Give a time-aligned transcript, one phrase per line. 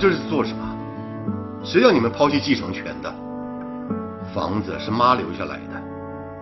[0.00, 0.64] 这是做什么？
[1.62, 3.14] 谁要你们抛弃继承权的？
[4.34, 5.78] 房子是妈留下来的，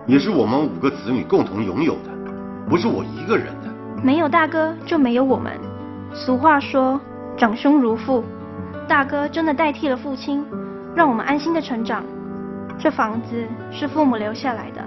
[0.07, 2.09] 也是我们五个子女共同拥有的，
[2.69, 3.69] 不是我一个人的。
[4.01, 5.51] 没有大哥就没有我们。
[6.13, 6.97] 俗话说，
[7.35, 8.23] 长兄如父，
[8.87, 10.41] 大哥真的代替了父亲，
[10.95, 12.01] 让我们安心的成长。
[12.77, 14.81] 这房子是父母留下来的，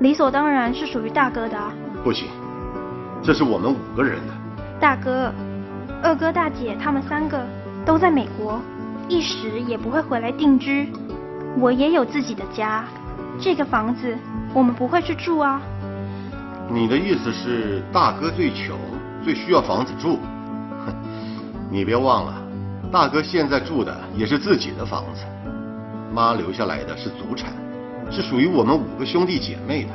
[0.00, 1.72] 理所当然是属于大哥的啊。
[2.04, 2.28] 不行，
[3.22, 4.34] 这是我们五个人的。
[4.78, 5.32] 大哥、
[6.02, 7.42] 二哥、大姐他们三个
[7.84, 8.60] 都在美国，
[9.08, 10.92] 一时也不会回来定居。
[11.58, 12.84] 我也有自己的家，
[13.40, 14.16] 这个房子
[14.54, 15.60] 我们不会去住啊。
[16.70, 18.78] 你的意思是大哥最穷，
[19.24, 20.18] 最需要房子住？
[20.86, 20.94] 哼，
[21.70, 22.34] 你别忘了，
[22.90, 25.24] 大哥现在住的也是自己的房子，
[26.14, 27.52] 妈留下来的是祖产，
[28.10, 29.90] 是属于我们五个兄弟姐妹的。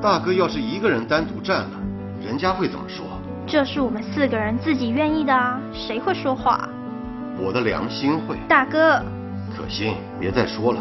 [0.00, 1.70] 大哥要是一个人单独占了，
[2.24, 3.04] 人家会怎么说？
[3.44, 6.68] 这是我们四个人自己愿意的啊，谁会说话？
[7.38, 8.36] 我的良心会。
[8.48, 9.02] 大哥，
[9.56, 10.80] 可心，别再说了。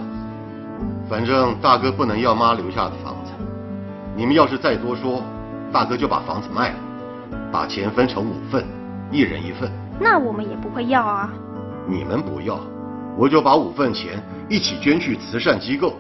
[1.10, 3.32] 反正大哥不能要妈留下的房子，
[4.16, 5.22] 你们要是再多说，
[5.72, 6.76] 大哥就把房子卖了，
[7.52, 8.66] 把钱分成五份，
[9.12, 9.70] 一人一份。
[10.00, 11.30] 那我们也不会要啊。
[11.88, 12.60] 你们不要，
[13.18, 15.94] 我就把五份钱一起捐去慈善机构，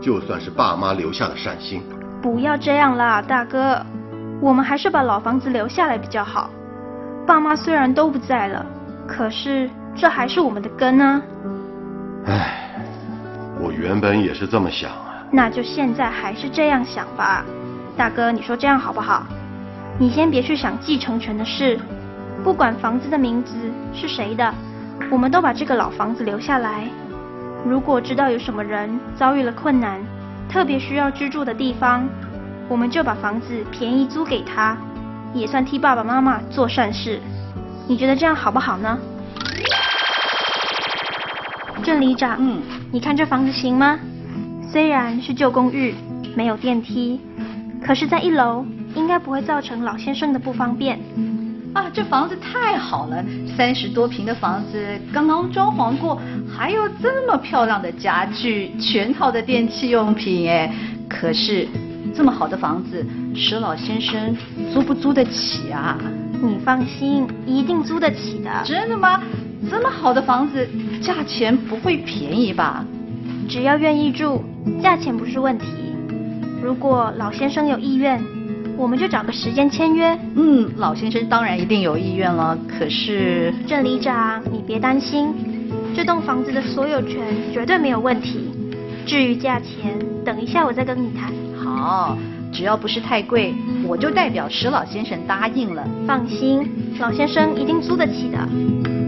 [0.00, 1.82] 就算是爸妈留下的善心。
[2.22, 3.84] 不要这样啦，大哥，
[4.40, 6.50] 我们还是把老房子留下来比较好。
[7.26, 8.64] 爸妈虽然都不在了，
[9.06, 11.22] 可是这还是我们的根啊。
[12.26, 12.82] 唉，
[13.60, 15.24] 我原本也是这么想啊。
[15.30, 17.44] 那就现在还是这样想吧，
[17.96, 19.26] 大哥，你说这样好不好？
[19.98, 21.78] 你先别去想继承权的事，
[22.42, 23.54] 不管房子的名字
[23.92, 24.54] 是谁的，
[25.10, 26.88] 我们都把这个老房子留下来。
[27.66, 30.00] 如果知道有什么人遭遇了困难，
[30.48, 32.08] 特别需要居住的地方，
[32.68, 34.76] 我们就把房子便宜租给他，
[35.34, 37.20] 也算替爸爸妈妈做善事。
[37.86, 38.98] 你觉得这样好不好呢？
[41.90, 42.62] 郑里长，嗯，
[42.92, 43.98] 你看这房子行吗？
[44.70, 45.92] 虽然是旧公寓，
[46.36, 47.20] 没有电梯，
[47.84, 48.64] 可是，在一楼
[48.94, 51.00] 应该不会造成老先生的不方便。
[51.74, 53.24] 啊，这房子太好了，
[53.56, 56.16] 三十多平的房子，刚刚装潢过，
[56.48, 60.72] 还有这么漂亮的家具，全套的电器用品，哎，
[61.08, 61.66] 可是
[62.14, 64.36] 这么好的房子，石老先生
[64.72, 65.98] 租不租得起啊？
[66.40, 68.62] 你放心，一定租得起的。
[68.64, 69.20] 真的吗？
[69.68, 70.66] 这么好的房子，
[71.02, 72.84] 价钱不会便宜吧？
[73.48, 74.42] 只要愿意住，
[74.82, 75.66] 价钱不是问题。
[76.62, 78.22] 如果老先生有意愿，
[78.76, 80.16] 我们就找个时间签约。
[80.36, 82.56] 嗯，老先生当然一定有意愿了。
[82.68, 85.34] 可是郑里长，你别担心，
[85.94, 87.20] 这栋房子的所有权
[87.52, 88.50] 绝对没有问题。
[89.04, 91.32] 至于价钱，等一下我再跟你谈。
[91.56, 92.16] 好，
[92.52, 93.54] 只要不是太贵，
[93.84, 95.86] 我就代表石老先生答应了。
[96.06, 98.99] 放心，老先生一定租得起的。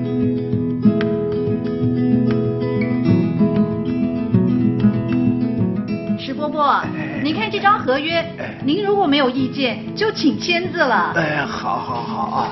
[6.52, 6.84] 伯伯，
[7.24, 8.22] 您看这张合约，
[8.62, 11.12] 您如果没有意见，就请签字了。
[11.16, 12.50] 哎，好好好啊！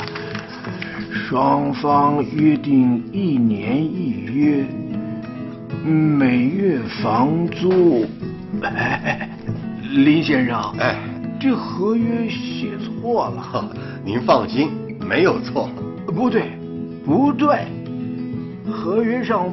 [1.12, 4.64] 双方约定一年一约，
[5.84, 8.06] 每月房租。
[8.62, 9.28] 哎，
[9.92, 10.96] 林先生，哎，
[11.38, 13.70] 这合约写错了。
[14.02, 14.70] 您放心，
[15.06, 15.68] 没有错。
[16.06, 16.52] 不对，
[17.04, 17.66] 不对，
[18.70, 19.46] 合约上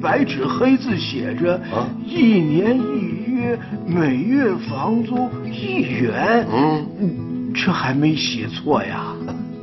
[0.00, 2.99] 白纸黑字写着啊一年一
[3.40, 6.46] 约，每月房租一元。
[6.52, 9.14] 嗯，这还没写错呀。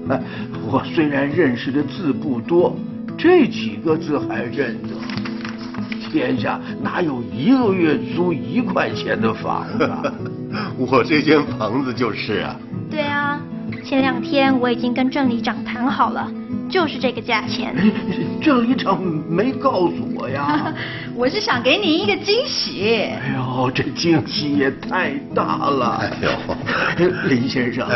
[0.09, 0.21] 哎
[0.69, 2.75] 我虽然认识的字不多，
[3.17, 4.89] 这几个字还认得。
[6.09, 10.01] 天下哪有一个月租一块钱的房子啊？
[10.79, 12.55] 我这间房子就是啊。
[12.89, 13.39] 对啊，
[13.83, 16.31] 前两天我已经跟郑里长谈好了，
[16.77, 17.73] 就是这个价钱。
[18.39, 20.71] 郑离长没告诉我呀。
[21.17, 23.09] 我是想给你一个惊喜。
[23.19, 25.97] 哎呦这惊喜也太大了。
[25.99, 27.09] 哎呦。
[27.27, 27.89] 林先生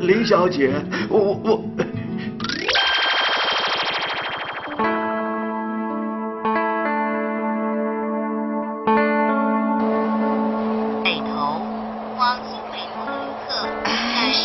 [0.00, 0.72] 林小姐
[1.10, 1.84] 我我北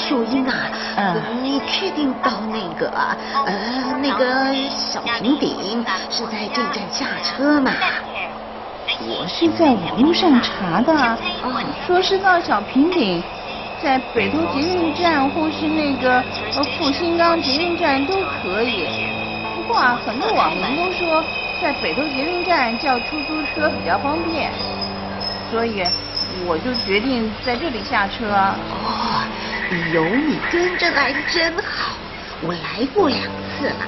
[0.09, 2.89] 客英啊你确定到那个
[3.45, 4.53] 呃那个
[4.91, 7.71] 小平顶是在这站下车嘛？
[9.01, 11.17] 我是在网络上查的啊，
[11.85, 13.21] 说是到小平顶，
[13.81, 16.23] 在北投捷运站或是那个
[16.55, 18.87] 呃复兴岗捷运站都可以。
[19.55, 21.23] 不过啊，很多网民都说
[21.61, 24.51] 在北投捷运站叫出租车比较方便，
[25.51, 25.83] 所以
[26.47, 28.25] 我就决定在这里下车。
[28.31, 29.21] 哦，
[29.93, 31.76] 有你跟着来真好，
[32.41, 33.19] 我来过两
[33.57, 33.85] 次了，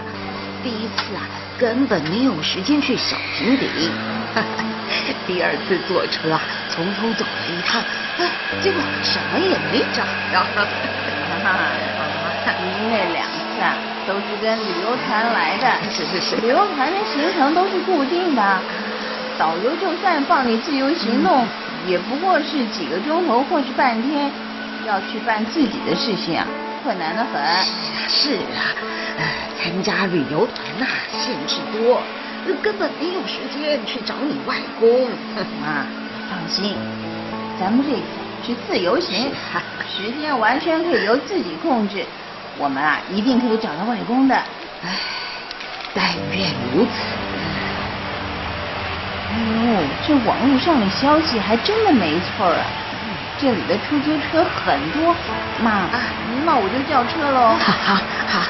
[0.64, 1.22] 第一次啊
[1.58, 3.70] 根本没有时间去小平顶。
[5.28, 6.42] 第二次坐车啊，
[6.74, 7.82] 匆匆走了一趟，
[8.62, 10.04] 结果什么也没找
[10.34, 10.44] 到。
[12.82, 18.60] 因为两次啊都是跟旅游团来的，是是是，旅游团的行程都是固定的，
[19.38, 21.46] 导游就算放你自由行动，
[21.86, 24.32] 也不过是几个钟头或是半天，
[24.88, 26.48] 要去办自己的事情啊，
[26.84, 27.42] 困难的很。
[28.08, 28.74] 是啊，
[29.18, 29.26] 呃，
[29.58, 32.02] 参加旅游团呐，限制多。
[32.64, 35.10] 根本没有时间去找你外公。
[35.62, 35.86] 妈，
[36.30, 36.76] 放心，
[37.60, 38.02] 咱们这次
[38.44, 39.32] 是自由行，
[39.88, 42.04] 时间完全可以由自己控制。
[42.58, 44.36] 我们啊，一定可以找到外公的。
[44.84, 44.98] 唉，
[45.94, 46.92] 但愿如此。
[49.32, 52.66] 哎呦，这网络上的消息还真的没错啊！
[53.42, 55.16] 这里的出租车很多。
[55.64, 55.88] 妈，
[56.46, 57.56] 那我就叫车喽。
[57.60, 57.96] 好好
[58.28, 58.44] 好。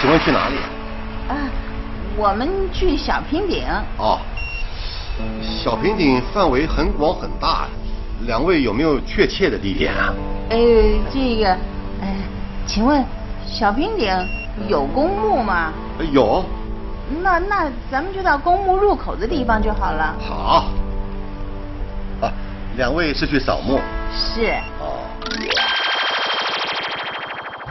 [0.00, 0.56] 请问去哪里？
[1.28, 1.34] 啊，
[2.16, 3.64] 我们去小平顶。
[3.98, 4.20] 哦，
[5.42, 7.66] 小平顶范围很广很大，
[8.26, 10.14] 两位有没有确切的地点啊？
[10.50, 10.56] 呃，
[11.12, 11.50] 这个，
[12.00, 12.08] 呃，
[12.64, 13.04] 请问
[13.50, 14.12] 小平顶
[14.68, 15.72] 有公墓吗？
[16.12, 16.44] 有。
[17.22, 20.14] 那那咱们就到公墓入口的地方就好了。
[20.20, 20.66] 好。
[22.20, 22.30] 啊，
[22.76, 23.80] 两位是去扫墓？
[24.12, 24.52] 是。
[24.78, 25.00] 哦。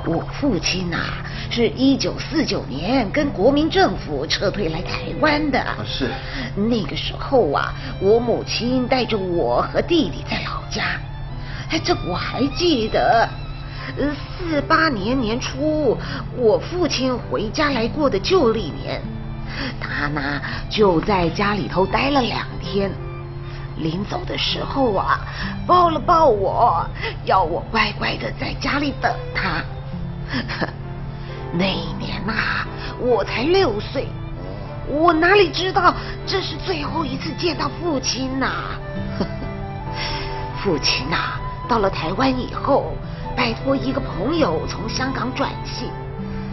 [0.06, 0.98] 我父亲呐。
[1.50, 5.64] 是一九四九年跟国民政府撤退来台湾的。
[5.86, 6.10] 是。
[6.56, 11.00] 那个时候啊，我母亲带着我和弟弟在老家。
[11.70, 13.28] 哎，这我还记得。
[13.96, 15.98] 呃，四八年年初，
[16.36, 19.02] 我父亲回家来过的旧历年，
[19.80, 22.92] 他呢就在家里头待了两天。
[23.78, 25.20] 临走的时候啊，
[25.68, 26.84] 抱了抱我，
[27.26, 29.64] 要我乖乖的在家里等他。
[31.54, 32.66] 那一年呐，
[33.00, 34.08] 我才六岁，
[34.88, 35.94] 我哪里知道
[36.26, 38.52] 这是最后一次见到父亲呐？
[40.62, 42.94] 父亲呐，到了台湾以后，
[43.38, 45.90] 拜托一个朋友从香港转信，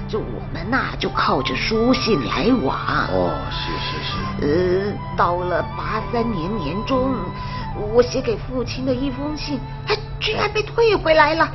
[0.07, 2.77] 就我们呐就靠着书信来往。
[3.09, 4.93] 哦，是是是。
[4.93, 7.15] 呃，到了八三年年中，
[7.95, 11.49] 我写给父亲的一封信，还居然被退回来了。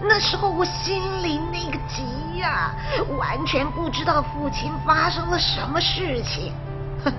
[0.00, 2.02] 那时候我心里那个急。
[2.36, 2.74] 呀，
[3.18, 6.52] 完全不知道父亲发生了什么事情。
[7.02, 7.10] 哼，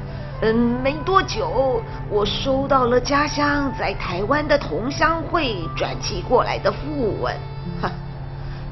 [0.42, 1.81] 嗯，没多久，
[2.12, 7.35] 我收到了家乡在台湾的同乡会转寄过来的讣文，
[7.81, 7.90] 哼，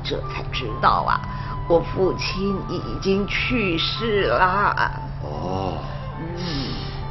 [0.03, 1.19] 这才知道啊，
[1.67, 4.91] 我父亲已经去世了。
[5.23, 5.79] 哦，
[6.19, 6.37] 嗯，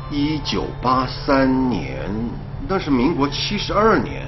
[0.08, 2.08] 一九八三年，
[2.68, 4.22] 那是民国七十二年，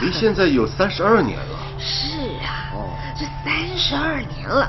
[0.00, 1.58] 离 现在有三十二年了。
[1.78, 2.72] 是啊，
[3.14, 4.66] 这三十二年了，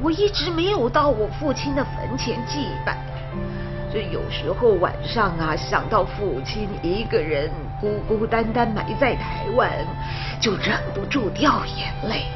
[0.00, 2.96] 我一直没有到我父亲的坟前祭拜。
[3.92, 9.70] 这有时候晚上啊，想到父亲一个人孤孤单单埋在台湾，
[10.40, 12.26] 就忍不住掉眼泪。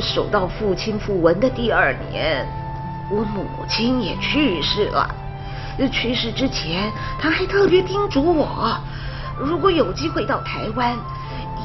[0.00, 2.46] 守到父亲复文的第二年，
[3.10, 5.08] 我母亲也去世了。
[5.92, 8.76] 去世之前，他还特别叮嘱我，
[9.38, 10.96] 如果有机会到台湾。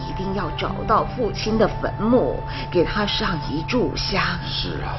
[0.05, 2.39] 一定要找到父亲的坟墓，
[2.69, 4.21] 给他上一炷香。
[4.45, 4.93] 是啊，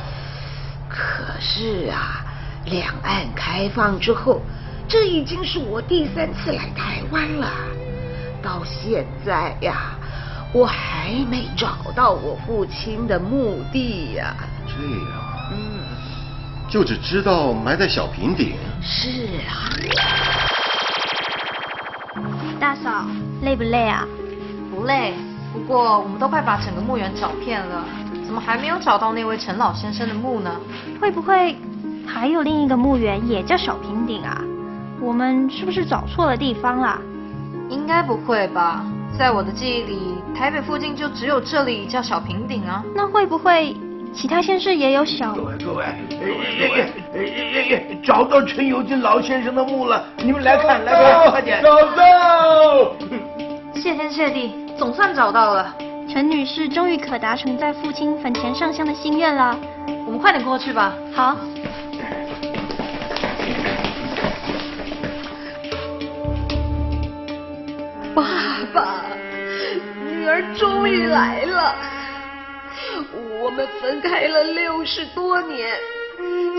[0.89, 2.24] 可是啊，
[2.67, 4.41] 两岸开放之后，
[4.89, 7.51] 这已经是我第三次来台湾了。
[8.43, 9.97] 到现在呀，
[10.53, 14.35] 我还没找到我父亲的墓地呀。
[14.67, 15.81] 这样，嗯，
[16.69, 18.57] 就只知道埋在小平顶。
[18.83, 19.71] 是啊。
[22.61, 23.07] 大嫂，
[23.43, 24.07] 累不累啊？
[24.71, 25.15] 不累，
[25.53, 27.85] 不过我们都快把整个墓园找遍了，
[28.25, 30.51] 怎么还没有找到那位陈老先生的墓呢？
[31.01, 31.57] 会不会
[32.07, 34.41] 还有另一个墓园也叫小平顶啊？
[35.01, 36.99] 我们是不是找错了地方啦？
[37.69, 38.85] 应该不会吧，
[39.19, 39.99] 在我的记忆里，
[40.35, 42.83] 台北附近就只有这里叫小平顶啊。
[42.95, 43.77] 那会不会
[44.15, 45.35] 其他县市也有小。
[45.35, 45.99] 各位各位，哎
[47.15, 51.63] 哎哎找到陈友金老先生的墓了，你们来看来看，快点！
[51.63, 52.93] 找到！
[53.75, 55.75] 谢天谢地，总算找到了。
[56.09, 59.59] 陈女士终于可达成在父亲坟前上香的心愿了。
[60.07, 60.95] 我们快点过去吧。
[61.15, 61.37] 好。
[68.15, 68.23] 爸
[68.73, 69.03] 爸，
[70.05, 71.75] 女儿终于来了。
[73.43, 75.75] 我们分开了六十多年，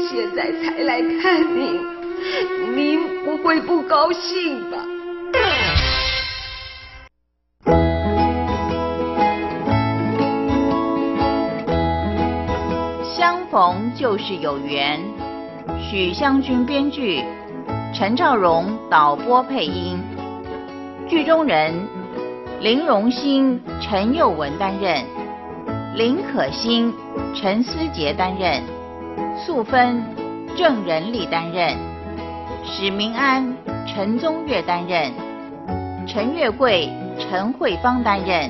[0.09, 1.81] 现在才来看您，
[2.75, 4.77] 您不会不高兴吧？
[13.17, 14.99] 相逢就是有缘。
[15.81, 17.23] 许湘君编剧，
[17.93, 20.03] 陈兆荣导播配音。
[21.07, 21.87] 剧中人：
[22.61, 25.05] 林荣兴、陈佑文担任，
[25.95, 26.91] 林可欣、
[27.35, 28.63] 陈思杰担任，
[29.37, 30.03] 素芬、
[30.57, 31.77] 郑仁利担任，
[32.63, 35.11] 史明安、陈宗岳担任，
[36.07, 38.49] 陈月桂、陈慧芳担任，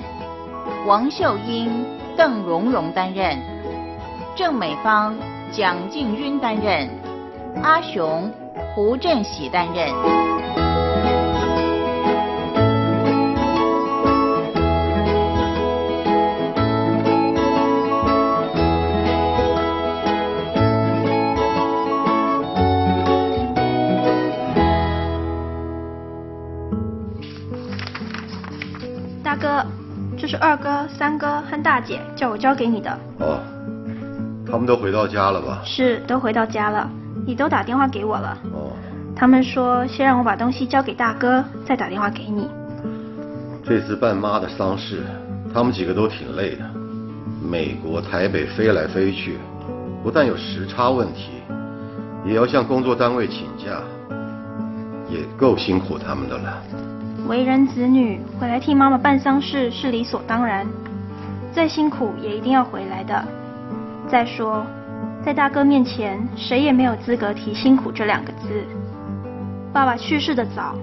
[0.86, 1.70] 王秀英、
[2.16, 3.38] 邓蓉蓉担任，
[4.34, 5.14] 郑美芳、
[5.52, 6.90] 蒋静晕担任，
[7.62, 8.32] 阿雄、
[8.74, 10.65] 胡振喜担任。
[30.36, 32.92] 是二哥、三哥和大姐叫我交给你的。
[33.20, 33.40] 哦，
[34.46, 35.62] 他们都回到家了吧？
[35.64, 36.90] 是，都回到家了，
[37.26, 38.38] 你都打电话给我了。
[38.52, 38.74] 哦，
[39.16, 42.50] 他们说先让我把东西交给大哥，再打电话给你。
[43.64, 45.04] 这次办妈的丧事，
[45.54, 46.66] 他们几个都挺累的，
[47.42, 49.38] 美国台北飞来飞去，
[50.04, 51.30] 不但有时差问题，
[52.26, 53.80] 也要向工作单位请假，
[55.10, 56.62] 也够辛苦他们的了。
[57.28, 60.66] 为人子女，回来替妈妈办丧事是理所当然，
[61.52, 63.26] 再辛苦也一定要回来的。
[64.08, 64.64] 再说，
[65.24, 68.64] 在大哥面前，谁也没有资格提辛苦这两个字。
[69.74, 70.76] 爸爸去世的早，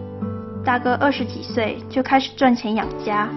[0.64, 3.28] 大哥二十几岁就开始赚钱养家，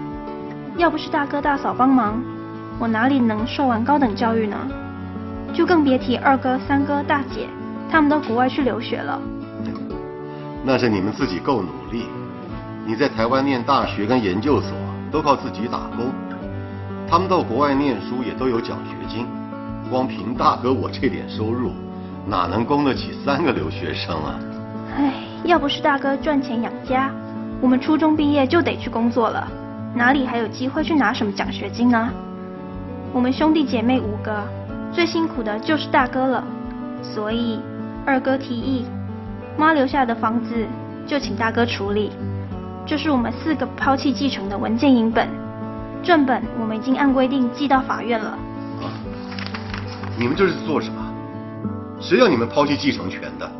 [0.76, 2.20] 要不是大哥大嫂帮忙，
[2.80, 4.56] 我哪里能受完高等教育呢？
[5.54, 7.46] 就更别提二哥、三哥、大姐，
[7.88, 9.20] 他们都国外去留学了。
[10.64, 12.06] 那是你们自己够努力。
[12.86, 14.70] 你在台湾念大学跟研究所
[15.10, 16.12] 都靠自己打工，
[17.08, 19.26] 他们到国外念书也都有奖学金，
[19.90, 21.72] 光凭大哥我这点收入，
[22.28, 24.38] 哪能供得起三个留学生啊？
[24.96, 27.10] 唉，要不是大哥赚钱养家，
[27.60, 29.48] 我们初中毕业就得去工作了，
[29.92, 32.08] 哪里还有机会去拿什么奖学金呢？
[33.12, 34.44] 我们兄弟姐妹五个，
[34.92, 36.44] 最辛苦的就是大哥了，
[37.02, 37.58] 所以
[38.04, 38.84] 二哥提议，
[39.58, 40.54] 妈留下的房子
[41.04, 42.12] 就请大哥处理。
[42.86, 45.28] 这是我们四个抛弃继承的文件影本，
[46.04, 48.30] 正本我们已经按规定寄到法院了。
[48.80, 48.86] 啊！
[50.16, 51.02] 你们这是做什么？
[52.00, 53.50] 谁要你们抛弃继承权的？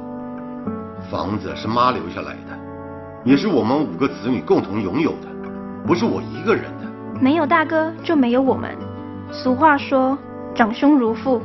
[1.11, 2.56] 房子是妈留下来的，
[3.25, 5.26] 也是我们五个子女共同拥有的，
[5.85, 6.87] 不是我一个人的。
[7.21, 8.76] 没有大哥就没有我们。
[9.33, 10.16] 俗话说，
[10.54, 11.42] 长兄如父，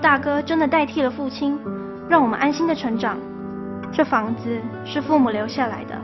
[0.00, 1.56] 大哥真的代替了父亲，
[2.08, 3.16] 让我们安心的成长。
[3.92, 5.94] 这房子是父母留下来的。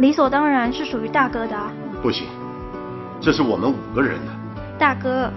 [0.00, 1.54] 理所当然是属于大哥的。
[2.02, 2.26] 不行，
[3.20, 4.32] 这是我们五个人的。
[4.78, 5.30] 大哥、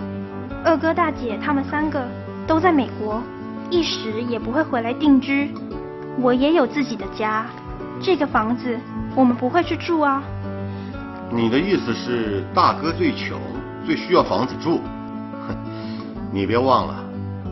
[0.63, 2.07] 二哥、大姐他们三个
[2.47, 3.21] 都在美国，
[3.69, 5.53] 一时也不会回来定居。
[6.17, 7.45] 我也有自己的家，
[8.01, 8.79] 这个房子
[9.13, 10.23] 我们不会去住啊。
[11.29, 13.37] 你的意思是大哥最穷，
[13.85, 14.79] 最需要房子住？
[15.45, 15.57] 哼，
[16.31, 16.95] 你别忘了，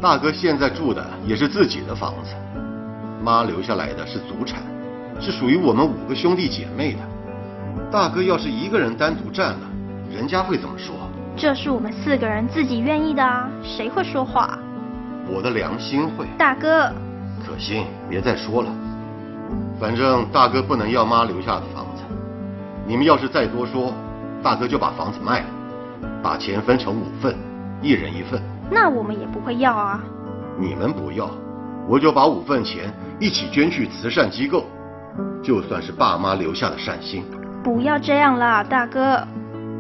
[0.02, 2.34] 大哥现在住的也是自己的房子，
[3.22, 4.62] 妈留下来的是祖产。
[5.22, 7.00] 是属于我们五个兄弟姐妹的。
[7.92, 9.60] 大哥要是一个人单独占了，
[10.12, 10.96] 人家会怎么说？
[11.38, 14.58] 这是我们四个人自己愿意的啊，谁会说话？
[15.28, 16.26] 我的良心会。
[16.38, 16.92] 大哥，
[17.46, 18.70] 可心，别再说了。
[19.80, 22.04] 反正大哥不能要妈留下的房子。
[22.88, 23.94] 你们要是再多说，
[24.42, 25.46] 大哥就把房子卖了，
[26.24, 27.36] 把钱分成五份，
[27.82, 28.42] 一人一份。
[28.70, 30.02] 那我们也不会要啊。
[30.60, 31.30] 你们不要，
[31.88, 34.66] 我就把五份钱一起捐去慈善机构。
[35.44, 37.24] 就算是爸妈留下的善心，
[37.64, 39.26] 不要这样啦，大哥，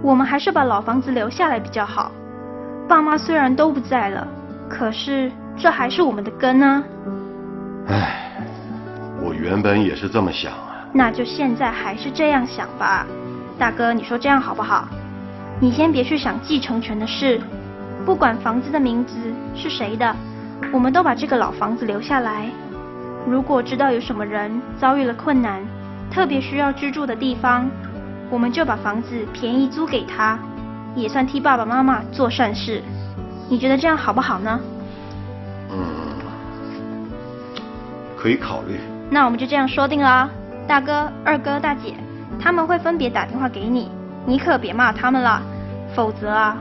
[0.01, 2.11] 我们还是把老房子留下来比较好。
[2.87, 4.27] 爸妈虽然都不在了，
[4.69, 6.83] 可是这还是我们的根啊。
[7.87, 8.33] 唉，
[9.23, 10.85] 我原本也是这么想啊。
[10.93, 13.05] 那就现在还是这样想吧，
[13.57, 14.87] 大哥，你说这样好不好？
[15.59, 17.39] 你先别去想继承权的事，
[18.03, 19.13] 不管房子的名字
[19.55, 20.15] 是谁的，
[20.73, 22.49] 我们都把这个老房子留下来。
[23.27, 25.61] 如果知道有什么人遭遇了困难，
[26.11, 27.69] 特别需要居住的地方，
[28.29, 30.37] 我们就把房子便宜租给他，
[30.95, 32.81] 也算替爸爸妈妈做善事。
[33.47, 34.59] 你觉得这样好不好呢？
[35.69, 35.77] 嗯，
[38.17, 38.79] 可以考虑。
[39.09, 40.29] 那我们就这样说定了啊，
[40.67, 41.95] 大哥、二哥、大姐，
[42.39, 43.89] 他们会分别打电话给你，
[44.25, 45.41] 你可别骂他们了，
[45.93, 46.57] 否则啊，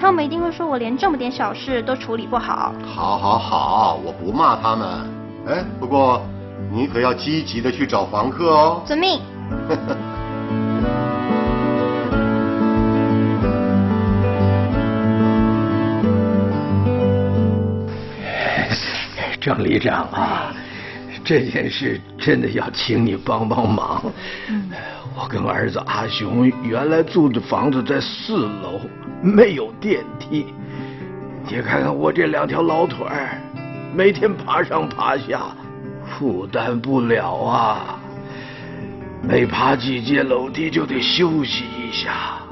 [0.00, 2.72] 他们一定会说我连这么点小事都处理不好。
[2.84, 5.15] 好，好，好，我不骂他们。
[5.46, 6.26] 哎，不过
[6.72, 8.82] 你可要积极的去找房客哦。
[8.84, 9.20] 遵命。
[19.40, 20.52] 张里长啊，
[21.24, 24.02] 这件事真的要请你帮帮忙。
[25.16, 28.80] 我跟儿子阿雄原来租的房子在四楼，
[29.22, 30.46] 没有电梯。
[31.48, 33.40] 你看看我这两条老腿儿，
[33.96, 35.56] 每天爬上爬下，
[36.04, 37.98] 负担不了啊。
[39.22, 42.42] 每爬几阶楼梯就得休息一下。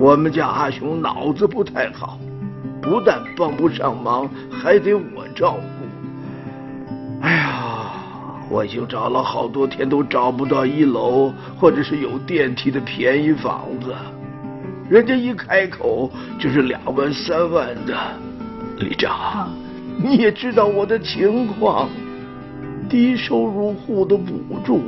[0.00, 2.18] 我们家阿雄脑子不太好，
[2.82, 7.24] 不但帮不上忙，还得我照顾。
[7.24, 7.92] 哎呀，
[8.50, 13.94] 我已经找了好多天，都找不到一楼或者是有电梯的便宜房子。
[14.90, 17.96] 人家一开口就是两万三万的。
[18.78, 19.50] 李长，
[20.00, 21.88] 你也知道我的情况，
[22.88, 24.32] 低收入户的补
[24.64, 24.80] 助，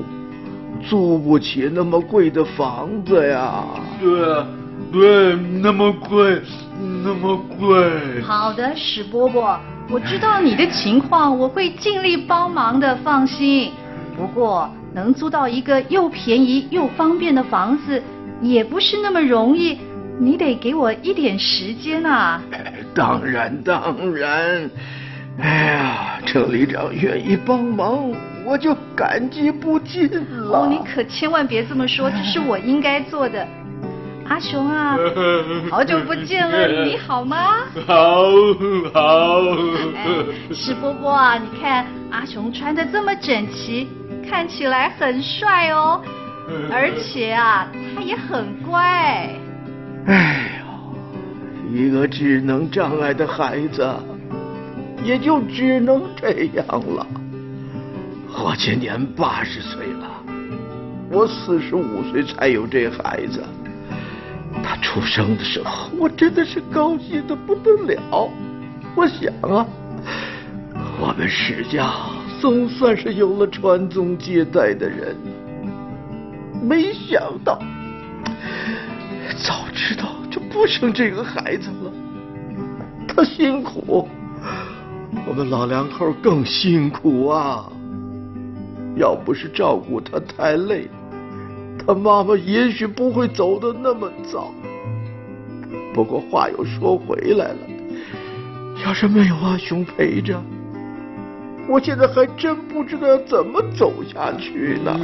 [0.83, 3.65] 租不起那么贵的房子呀。
[4.01, 4.45] 对，
[4.93, 6.41] 对，那么贵，
[7.05, 8.23] 那么贵。
[8.23, 9.59] 好的，史伯伯。
[9.91, 13.73] 我知道你的情况，我会尽力帮忙的，放心。
[14.17, 18.01] 不过能租到一个又便宜又方便的房子，
[18.41, 19.77] 也不是那么容易，
[20.21, 22.43] 你得给我一点时间啊。
[22.95, 24.71] 当然当然，
[25.41, 28.13] 哎呀，郑里长愿意帮忙，
[28.45, 30.61] 我就感激不尽了。
[30.61, 33.47] 哦，你可千万别这么说，这是我应该做的。
[34.29, 34.97] 阿雄啊，
[35.73, 37.65] 好久不见了，你好吗？
[37.87, 37.95] 好，
[38.93, 39.41] 好。
[40.53, 43.89] 石波波啊，你看阿雄穿的这么整齐，
[44.29, 46.01] 看起来很帅哦，
[46.71, 49.29] 而且啊，他也很乖。
[50.11, 53.89] 哎呦，一个智能障碍的孩子，
[55.05, 57.07] 也就只能这样了。
[58.27, 60.11] 我今年八十岁了，
[61.13, 63.41] 我四十五岁才有这孩子。
[64.65, 68.29] 他出生的时候，我真的是高兴的不得了。
[68.97, 69.65] 我想啊，
[71.01, 71.89] 我们史家
[72.41, 75.15] 总算是有了传宗接代的人。
[76.61, 77.61] 没想到，
[79.33, 81.93] 早知道就不生这个孩子了。
[83.09, 84.09] 他辛苦，
[85.27, 87.71] 我们老两口更辛苦啊。
[88.97, 90.89] 要不是照顾他太累。
[91.87, 94.53] 他妈妈也许不会走的那么早，
[95.95, 97.59] 不过话又说回来了，
[98.85, 100.43] 要是没有阿雄陪着，
[101.71, 104.99] 我现在还真不知道要怎么走下去呢。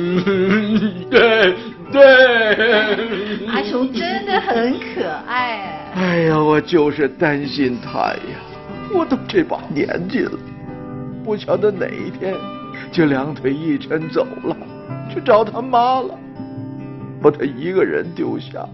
[1.08, 1.54] 对
[1.92, 5.92] 对，阿雄真的很可爱。
[5.94, 8.18] 哎呀，我就是担心他呀，
[8.92, 10.32] 我都这把年纪了，
[11.24, 12.34] 不晓得哪一天
[12.90, 14.56] 就两腿一沉走了，
[15.08, 16.18] 去找他妈了。
[17.22, 18.68] 把他一个人丢下，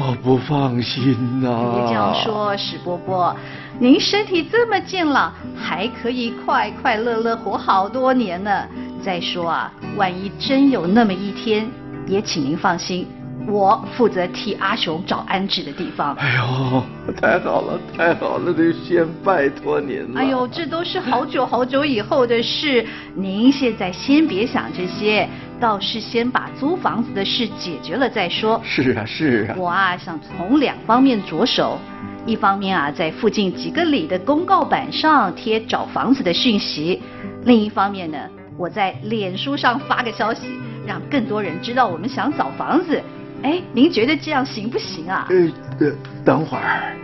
[0.00, 1.74] 我不放心呐！
[1.74, 3.34] 别这样说，史伯伯，
[3.80, 8.64] 您身体这么健朗，还可以快快乐乐活好多年呢。
[9.02, 11.68] 再说啊，万一真有那么一天，
[12.06, 13.08] 也请您放心。
[13.48, 16.14] 我负责替阿雄找安置的地方。
[16.16, 16.82] 哎呦，
[17.20, 20.20] 太好了，太好了，得先拜托您了。
[20.20, 25.28] 哎呦，这都是好久好久以后的事，您现在先别想这些，
[25.60, 28.60] 倒是先把租房子的事解决了再说。
[28.64, 29.54] 是啊，是啊。
[29.58, 31.78] 我啊，想从两方面着手，
[32.26, 37.00] 一方面啊，在附近几个里的公告板上贴找房子的讯息；
[37.44, 38.18] 另一方面呢，
[38.56, 40.46] 我在脸书上发个消息，
[40.86, 43.02] 让更多人知道我们想找房子。
[43.42, 45.26] 哎，您觉得这样行不行啊？
[45.30, 45.92] 呃，呃
[46.24, 46.96] 等会儿，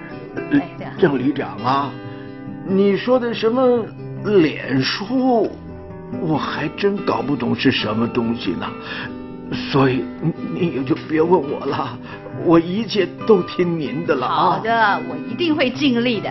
[0.99, 1.91] 郑旅长啊，
[2.67, 3.85] 你说的什么
[4.25, 5.51] 脸书，
[6.21, 8.67] 我还真搞不懂是什么东西呢，
[9.71, 10.05] 所以
[10.55, 11.99] 你也就别问我了，
[12.45, 14.35] 我一切都听您的了啊。
[14.35, 16.31] 好的，我一定会尽力的。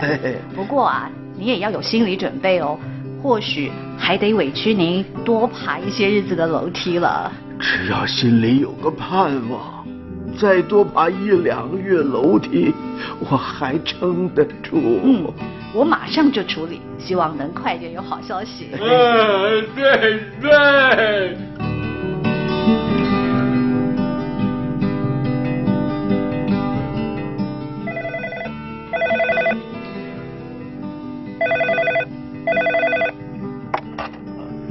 [0.54, 2.78] 不过啊，你也要有心理准备哦，
[3.22, 7.32] 或许还得委屈您多爬一些日子的楼梯了。
[7.60, 9.73] 只要心里有个盼望。
[10.38, 12.74] 再多爬一两个月楼梯，
[13.20, 15.00] 我还撑得住。
[15.02, 15.32] 嗯，
[15.72, 18.68] 我马上就处理，希望能快点有好消息。
[18.72, 21.38] 嗯，对对。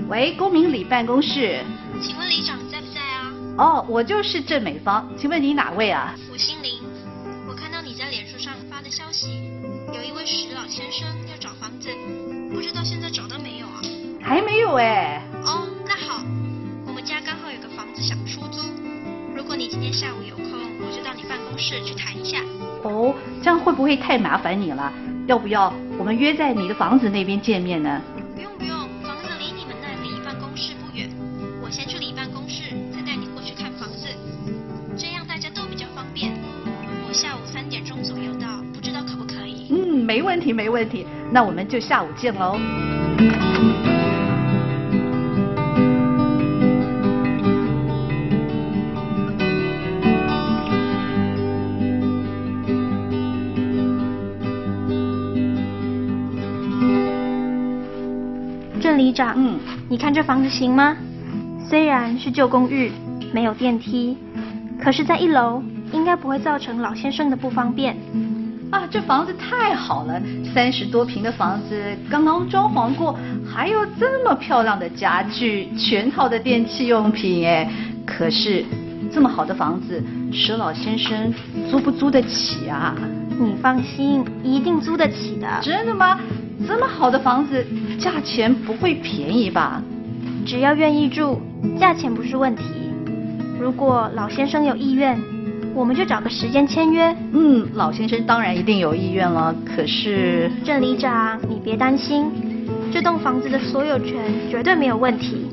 [0.09, 1.59] 喂，公民里办公室。
[1.99, 2.62] 请问里长？
[3.55, 6.15] 哦，我就是郑美芳，请问你哪位啊？
[6.31, 6.81] 我姓林，
[7.47, 9.29] 我看到你在脸书上发的消息，
[9.93, 11.89] 有一位石老先生要找房子，
[12.51, 13.79] 不知道现在找到没有啊？
[14.23, 15.21] 还没有哎。
[15.45, 16.23] 哦，那好，
[16.87, 18.63] 我们家刚好有个房子想出租，
[19.35, 20.45] 如果你今天下午有空，
[20.81, 22.39] 我就到你办公室去谈一下。
[22.81, 23.13] 哦，
[23.43, 24.91] 这样会不会太麻烦你了？
[25.27, 28.01] 要不要我们约在你的房子那边见面呢？
[40.23, 42.57] 问题没问题，那我们就下午见喽。
[58.81, 59.59] 郑里长，嗯，
[59.89, 60.95] 你看这房子行吗？
[61.69, 62.91] 虽然是旧公寓，
[63.33, 64.17] 没有电梯，
[64.79, 67.95] 可是，在一楼应该不会造成老先生的不方便。
[68.73, 70.19] 啊，这房子太好了，
[70.51, 77.71] 三十多平的房子，刚刚装潢过，还有这么漂亮的家具，全套的电器用品，哎，
[78.03, 78.65] 可是
[79.13, 81.31] 这么好的房子，佘老先生
[81.69, 82.95] 租不租得起啊？
[83.39, 85.47] 你放心，一定租得起的。
[85.61, 86.19] 真的吗？
[86.67, 87.63] 这么好的房子，
[87.99, 89.83] 价钱不会便宜吧？
[90.47, 91.39] 只要愿意住，
[91.79, 92.63] 价钱不是问题。
[93.59, 95.15] 如果老先生有意愿，
[95.75, 97.15] 我们就找个时间签约。
[97.33, 99.53] 嗯，老先生当然一定有意愿了。
[99.65, 102.31] 可是郑里长，你别担心，
[102.91, 104.15] 这栋房子的所有权
[104.49, 105.47] 绝对没有问题。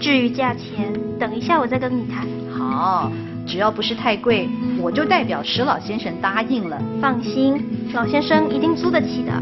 [0.00, 2.26] 至于价钱，等一下我再跟你谈。
[2.52, 3.12] 好，
[3.46, 6.80] 只要不是太贵，我就代表石老先生答应了。
[7.00, 9.32] 放心，老先生一定租得起的。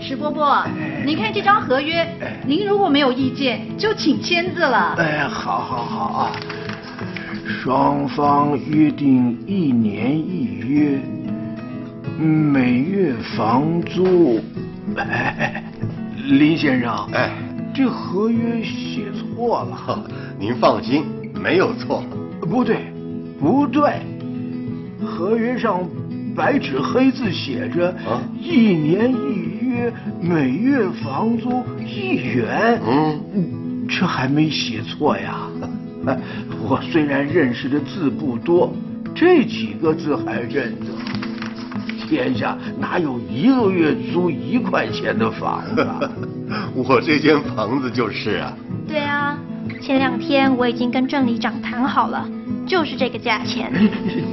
[0.00, 0.64] 石伯伯，
[1.04, 2.06] 您看这张合约，
[2.46, 4.94] 您如果没有意见，就请签字了。
[4.98, 6.32] 哎，好好好啊！
[7.62, 10.98] 双方约定一年一约，
[12.18, 14.40] 每月房租。
[14.96, 15.62] 哎，
[16.28, 17.30] 林先生，哎，
[17.74, 20.02] 这合约写错了。
[20.38, 21.04] 您放心，
[21.42, 22.02] 没有错。
[22.40, 22.92] 不对，
[23.38, 24.00] 不对，
[25.04, 25.80] 合约上
[26.34, 29.39] 白纸黑字写着啊一年一
[29.80, 32.80] 约，每月房租一元。
[32.86, 35.48] 嗯，这还没写错呀。
[36.06, 36.18] 哎
[36.66, 38.72] 我虽然认识的字不多，
[39.14, 40.86] 这几个字还认得。
[42.08, 46.00] 天下哪有一个月租一块钱的房子啊？
[46.74, 48.52] 我这间房子就是啊。
[48.88, 49.38] 对啊，
[49.80, 52.28] 前两天我已经跟郑里长谈好了，
[52.66, 53.72] 就是这个价钱。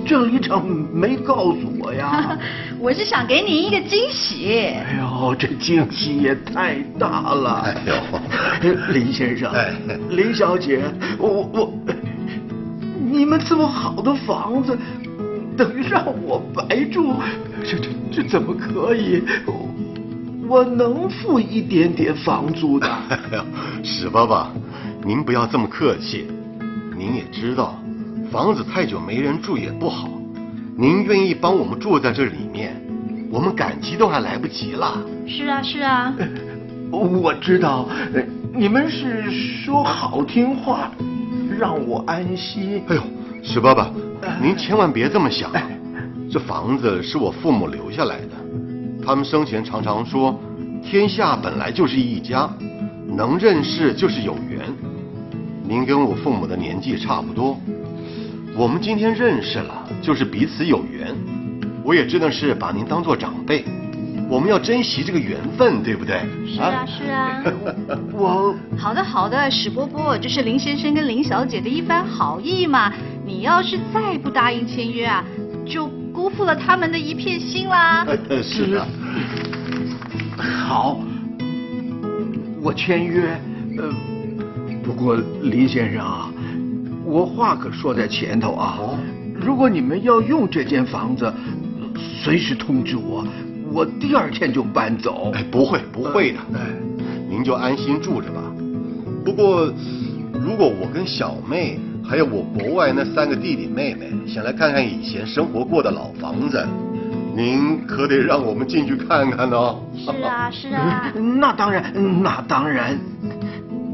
[0.05, 2.37] 郑里长没告诉我呀。
[2.79, 4.57] 我是想给你一个惊喜。
[4.57, 7.63] 哎呦，这惊喜也太大了！
[7.65, 9.73] 哎呦，林先生，哎
[10.11, 10.83] 林小姐，
[11.17, 11.73] 我我，
[13.11, 14.77] 你们这么好的房子，
[15.57, 17.15] 等于让我白住，
[17.63, 19.23] 这这这怎么可以？
[20.47, 22.87] 我能付一点点房租的。
[23.09, 23.43] 哎呦，
[23.83, 24.51] 史爸爸，
[25.03, 26.27] 您不要这么客气。
[26.95, 27.75] 您也知道，
[28.31, 30.09] 房子太久没人住也不好。
[30.77, 32.75] 您愿意帮我们住在这里面，
[33.31, 35.01] 我们感激都还来不及了。
[35.25, 36.13] 是啊，是啊。
[36.91, 38.21] 我知道，呃
[38.53, 40.91] 你们是说好听话，
[41.57, 42.83] 让我安心。
[42.87, 43.01] 哎呦，
[43.43, 43.91] 史爸爸，
[44.41, 45.51] 您千万别这么想
[46.29, 48.35] 这房子是我父母留下来的，
[49.05, 50.39] 他们生前常常说，
[50.83, 52.49] 天下本来就是一家，
[53.07, 54.61] 能认识就是有缘。
[55.63, 57.59] 您跟我父母的年纪差不多，
[58.57, 61.15] 我们今天认识了，就是彼此有缘。
[61.83, 63.63] 我也真的是把您当做长辈，
[64.27, 66.21] 我们要珍惜这个缘分，对不对？
[66.47, 67.43] 是啊，是啊。
[68.11, 72.91] 我 好的，好的，史波波，这是林先生跟林小姐的一番好意嘛。
[73.23, 75.23] 你要是再不答应签约啊，
[75.63, 78.07] 就辜负了他们的一片心啦。
[78.41, 78.87] 是的。
[80.35, 80.99] 好，
[82.63, 83.39] 我签约。
[83.77, 83.93] 呃，
[84.83, 86.31] 不过林先生啊，
[87.07, 88.77] 我话可说在前头啊。
[88.79, 88.99] 哦
[89.39, 91.31] 如果你们要用这间房子，
[91.95, 93.23] 随时通知我，
[93.71, 95.31] 我第二天就搬走。
[95.35, 96.39] 哎，不会，不会的。
[96.55, 96.59] 哎，
[97.29, 98.41] 您就安心住着吧。
[99.23, 99.71] 不过，
[100.33, 106.65] 如果我跟小妹还有我国外那三个弟弟妹妹想来看看以前生活过的老房子，
[107.35, 109.79] 您可得让我们进去看看哦。
[109.95, 111.13] 是啊，是啊。
[111.39, 111.93] 那当然，
[112.23, 112.99] 那当然。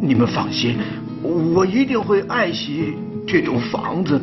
[0.02, 0.78] 你们放心，
[1.24, 2.94] 我一定会爱惜
[3.26, 4.22] 这栋房子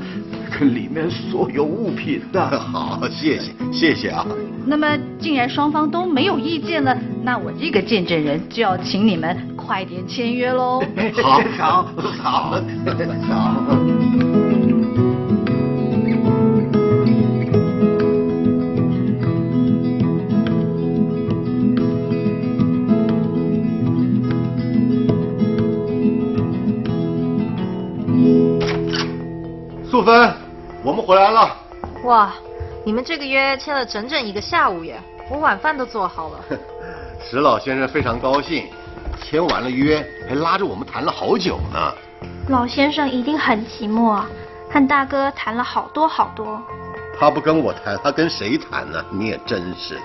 [0.59, 2.47] 跟里面所有物品的。
[2.61, 4.27] 好，谢谢，谢谢啊。
[4.67, 10.83] 那么，既然双方都没有意见了，那我这个见证人就要请你们快点签约喽。
[11.23, 11.87] 好，好，
[12.23, 12.61] 好，
[13.27, 13.77] 好。
[30.01, 30.33] 素芬，
[30.83, 31.55] 我们回来了。
[32.05, 32.33] 哇，
[32.87, 34.99] 你们这个约签了整整一个下午耶，
[35.31, 36.41] 我晚饭都做好了。
[37.23, 38.65] 石老先生非常高兴，
[39.23, 41.93] 签完了约还拉着我们谈了好久呢。
[42.49, 44.23] 老先生一定很寂寞，
[44.71, 46.59] 和大哥谈了好多好多。
[47.19, 49.05] 他不跟我谈，他跟谁谈呢？
[49.11, 50.01] 你也真是的，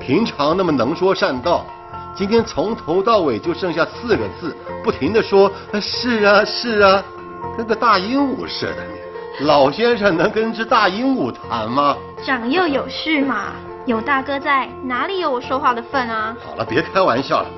[0.00, 1.64] 平常那么能说善道，
[2.16, 5.48] 今天从头到尾就剩下四个字，不停的说
[5.80, 7.04] 是啊是啊，
[7.56, 9.01] 跟个大鹦鹉似的。
[9.40, 11.96] 老先生能跟只大鹦鹉谈吗？
[12.24, 13.52] 长幼有序嘛，
[13.86, 16.36] 有大哥在，哪里有我说话的份啊？
[16.44, 17.48] 好了，别开玩笑了。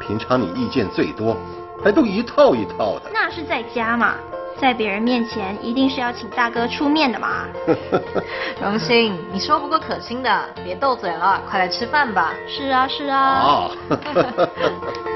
[0.00, 1.36] 平常你意见最多，
[1.84, 3.10] 还都一套一套的。
[3.12, 4.14] 那是在家嘛，
[4.58, 7.46] 在别人面前一定是要请大哥出面的嘛。
[8.60, 12.32] 荣兴，你说不过可心的，别斗嘴了，快来吃饭吧。
[12.48, 13.34] 是啊，是啊。
[13.40, 13.70] 好。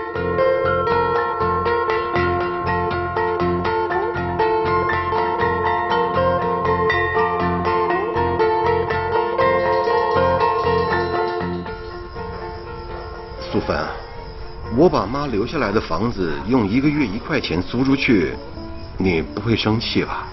[13.55, 13.79] 素芬，
[14.77, 18.35] 我把妈留下来的房子用一个月一块钱租出去，
[18.99, 20.27] 你不会生气吧？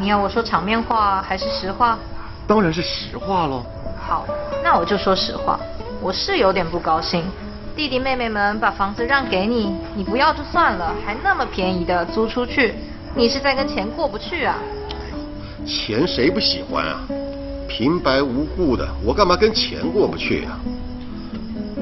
[0.00, 1.96] 你要我说场面话还是实话？
[2.44, 3.64] 当然是实话喽。
[4.04, 4.26] 好，
[4.64, 5.60] 那我就说实话，
[6.00, 7.22] 我是有点不高兴。
[7.76, 12.74] 弟弟妹妹们把房子让给你，你不要就算了，还那么便宜的租出去，
[13.14, 14.56] 你是在跟钱过不去啊？
[15.64, 16.98] 钱谁不喜欢啊？
[17.68, 20.58] 平白无故的，我干嘛跟钱过不去啊？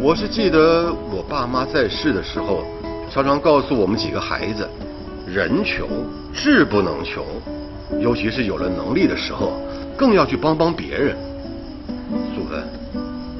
[0.04, 2.62] 我是记得我爸妈在世的时候，
[3.10, 4.68] 常常告诉我们几个孩子，
[5.26, 5.88] 人穷
[6.30, 7.24] 志不能穷，
[8.02, 9.58] 尤其是有了能力的时候，
[9.96, 11.16] 更要去帮帮别人。
[12.34, 12.62] 素芬，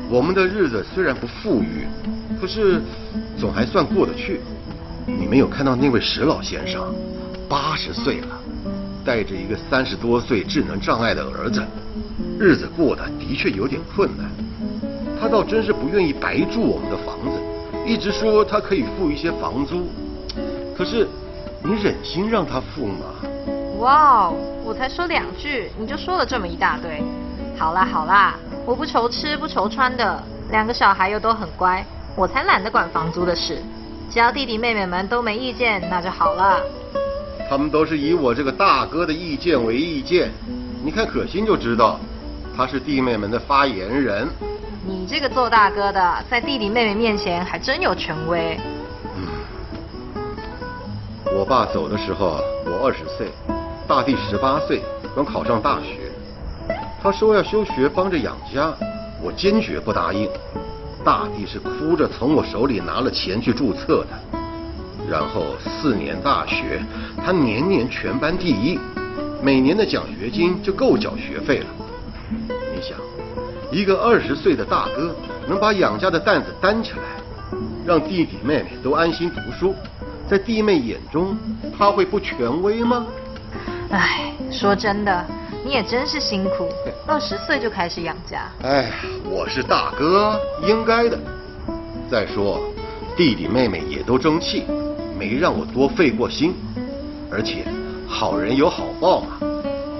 [0.09, 1.87] 我们的日子虽然不富裕，
[2.41, 2.81] 可是
[3.39, 4.41] 总还算过得去。
[5.05, 6.95] 你没有看到那位石老先生，
[7.47, 8.41] 八十岁了，
[9.05, 11.63] 带着一个三十多岁智能障碍的儿子，
[12.41, 14.31] 日子过得的确有点困难。
[15.21, 17.39] 他倒真是不愿意白住我们的房子，
[17.87, 19.89] 一直说他可以付一些房租。
[20.77, 21.09] 可是，
[21.63, 23.07] 你忍心让他付吗？
[23.79, 27.03] 哇哦，我才说两句，你就说了这么一大堆。
[27.57, 28.35] 好啦好啦，
[28.67, 31.85] 我不愁吃不愁穿的，两个小孩又都很乖，
[32.17, 33.59] 我才懒得管房租的事。
[34.11, 36.61] 只要弟弟妹妹们都没意见，那就好了。
[37.49, 40.31] 他们都是以我这个大哥的意见为意见，
[40.83, 42.01] 你看可心就知道，
[42.57, 44.29] 他是弟妹们的发言人。
[44.87, 48.57] 你这个做大哥的，在弟弟妹妹面前还真有权威。
[49.17, 49.27] 嗯，
[51.37, 53.29] 我爸走的时候，我二十岁，
[53.89, 54.83] 大弟十八岁，
[55.17, 56.13] 刚考上大学。
[57.03, 58.73] 他说要休学帮着养家，
[59.23, 60.29] 我坚决不答应。
[61.05, 64.39] 大弟是哭着从我手里拿了钱去注册的，
[65.11, 66.81] 然后四年大学，
[67.25, 68.79] 他年年全班第一，
[69.43, 71.67] 每年的奖学金就够缴学费了。
[72.85, 72.99] 你想？
[73.71, 75.15] 一个二十岁的大哥
[75.49, 79.75] 能把养家的担子担起来，让弟弟妹妹都安心读书，
[80.29, 81.37] 在弟妹眼中，
[81.77, 83.07] 他会不权威吗？
[83.91, 85.25] 哎，说真的，
[85.65, 86.69] 你也真是辛苦，
[87.07, 88.51] 二十岁就开始养家。
[88.63, 88.91] 哎，
[89.25, 91.19] 我是大哥，应该的。
[92.11, 92.61] 再说，
[93.17, 94.65] 弟弟妹妹也都争气，
[95.19, 96.55] 没让我多费过心。
[97.31, 97.65] 而且，
[98.07, 99.39] 好人有好报嘛。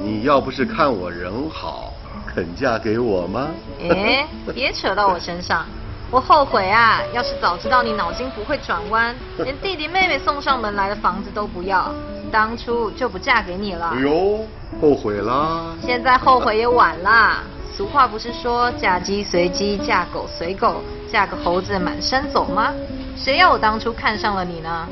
[0.03, 1.94] 你要不是看我人好。
[2.35, 3.49] 肯嫁给我吗？
[3.89, 5.65] 哎，别扯到我身上，
[6.11, 7.01] 我后悔啊！
[7.13, 11.95] 要是早知道你脑筋不会转弯， 连弟弟妹妹送上门来的房子都不要，
[12.33, 13.93] 当初就不嫁给你了。
[13.95, 14.41] 哎呦，
[14.81, 15.75] 后悔啦！
[15.87, 17.43] 现在后悔也晚啦。
[17.77, 22.73] 俗话不是说嫁鸡随鸡，嫁狗随狗，嫁个猴子满山走吗？
[23.17, 24.89] 谁要我当初看上了你呢？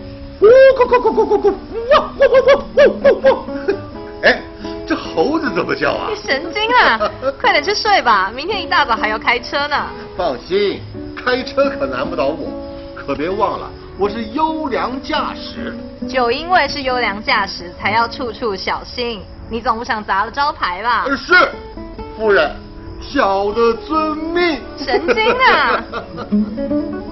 [4.23, 4.41] 哎。
[4.87, 6.09] 这猴子怎么叫啊？
[6.11, 7.01] 你 神经啊！
[7.41, 9.87] 快点去睡吧，明天一大早还要开车呢。
[10.17, 10.81] 放心，
[11.17, 12.49] 开车可难不倒我。
[12.95, 15.77] 可别忘了，我是优良驾驶。
[16.09, 19.23] 就因为是优良驾驶，才要处处小心。
[19.51, 21.05] 你总不想砸了招牌吧？
[21.07, 21.35] 呃是，
[22.17, 22.51] 夫人，
[23.01, 24.61] 小的遵命。
[24.79, 25.85] 神经啊！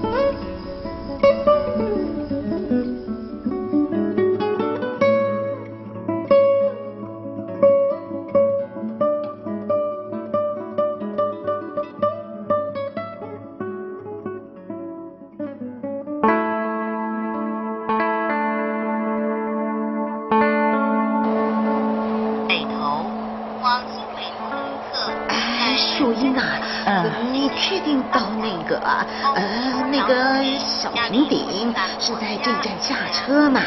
[28.81, 33.61] 那个啊呃那个小平顶是在这站下车呢？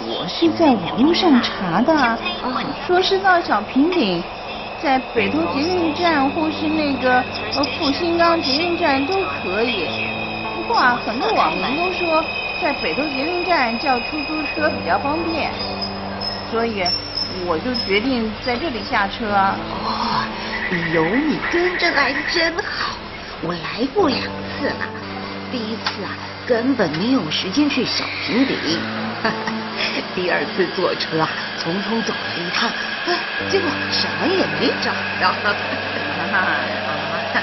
[0.00, 2.18] 我是在网络上查的，
[2.86, 4.24] 说是到小平顶，
[4.80, 7.22] 在北投捷运站或是那个
[7.54, 9.88] 呃复兴岗捷运站都可以。
[10.56, 12.24] 不过啊，很多网民都说
[12.60, 15.52] 在北投捷运站叫出租车比较方便，
[16.50, 16.84] 所以
[17.46, 19.26] 我就决定在这里下车。
[19.28, 20.24] 哦，
[20.94, 22.96] 有你跟着来真好，
[23.42, 24.86] 我来过两次了，
[25.50, 26.10] 第一次啊
[26.46, 28.56] 根本没有时间去小平顶，
[30.14, 31.28] 第二次坐车啊
[31.58, 32.70] 匆匆走了一趟，
[33.06, 33.18] 哎
[33.50, 35.32] 结果什么也没找到。
[35.42, 35.52] 哈
[36.32, 36.40] 哈，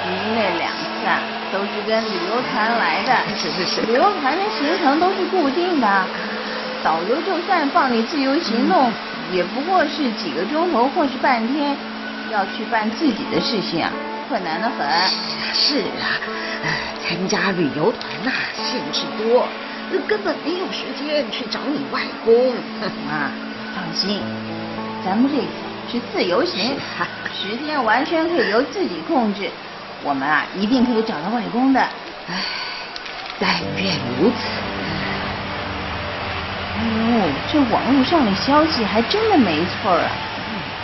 [0.07, 1.19] 您那两次啊
[1.51, 3.81] 都是跟旅游团来的，是是是。
[3.81, 6.05] 旅游团的行程都是固定的，
[6.81, 8.91] 导游就算放你自由行动，
[9.31, 11.75] 也不过是几个钟头或是半天，
[12.31, 13.91] 要去办自己的事情啊，
[14.29, 14.87] 困难的很。
[15.51, 16.21] 是啊，
[16.61, 16.69] 呃，
[17.01, 19.49] 参加旅游团呐、限制多，
[19.91, 22.53] 呃根本没有时间去找你外公。
[23.07, 23.31] 妈，
[23.73, 24.21] 放心，
[25.03, 25.47] 咱们这次
[25.91, 26.77] 是自由行，
[27.33, 29.49] 时间完全可以由自己控制，
[30.03, 31.81] 我们啊一定可以找到外公的。
[32.27, 32.35] 唉，
[33.39, 34.35] 但愿如此。
[36.77, 36.83] 哎
[37.25, 40.11] 呦，这网络上的消息还真的没错啊！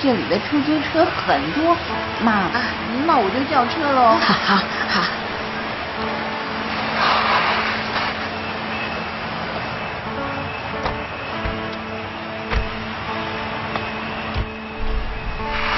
[0.06, 1.76] 这里的出租车很多，
[2.24, 2.52] 妈，
[3.08, 4.16] 那我就叫车喽。
[4.22, 4.56] 好好
[4.88, 5.02] 好。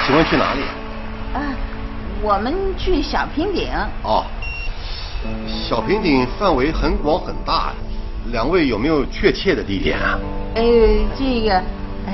[0.06, 0.60] 请问去哪里？
[1.32, 1.40] 啊，
[2.20, 3.70] 我们去小平顶。
[4.02, 4.26] 哦，
[5.48, 7.72] 小平顶范围很广很大，
[8.26, 10.18] 两位有没有确切的地点啊？
[10.54, 10.62] 呃，
[11.18, 11.54] 这个，
[12.06, 12.12] 呃，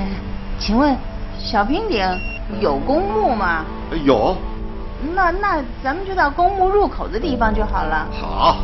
[0.57, 0.95] 请问
[1.39, 2.03] 小平顶
[2.59, 3.63] 有公墓吗？
[3.91, 4.35] 呃有。
[5.13, 8.07] 那那咱们就到公墓入口的地方就好了。
[8.11, 8.57] 好。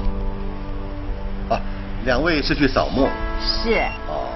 [1.50, 1.60] 啊，
[2.06, 3.08] 两位是去扫墓？
[3.40, 3.86] 是。
[4.08, 4.28] 哦。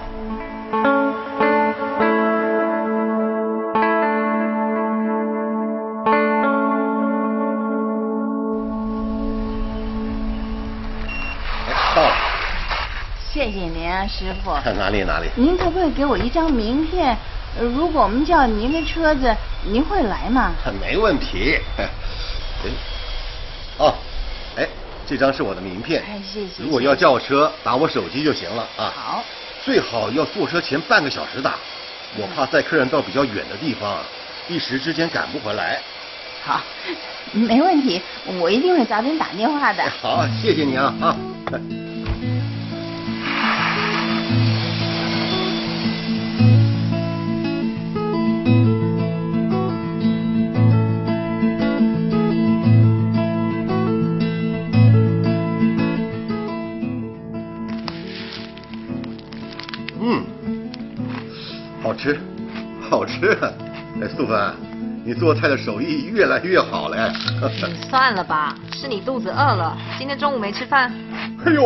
[11.67, 12.11] 哎到了。
[13.33, 14.51] 谢谢您啊，师傅。
[14.77, 15.29] 哪里哪里？
[15.35, 17.17] 您可不可以给我一张名片？
[17.57, 20.51] 呃如果我们叫您的车子，您会来吗？
[20.81, 21.57] 没问题。
[21.77, 21.87] 哎，
[23.77, 23.93] 哦，
[24.57, 24.67] 哎，
[25.07, 26.03] 这张是我的名片。
[26.07, 26.63] 哎，谢谢。
[26.63, 28.93] 如果要叫车，打我手机就行了啊。
[28.95, 29.23] 好。
[29.63, 31.55] 最好要坐车前半个小时打，
[32.17, 33.97] 我怕载客人到比较远的地方，
[34.47, 35.81] 一时之间赶不回来。
[36.43, 36.61] 好，
[37.31, 37.99] 没问题，
[38.39, 39.83] 我一定会早点打电话的。
[39.99, 41.17] 好，谢谢你啊啊。
[62.05, 62.19] 吃，
[62.87, 63.35] 好吃。
[63.99, 64.53] 哎，素芬，
[65.03, 67.11] 你做菜的手艺越来越好了。
[67.89, 70.93] 算了吧，是你肚子饿了，今天中午没吃饭。
[71.43, 71.63] 哎呦，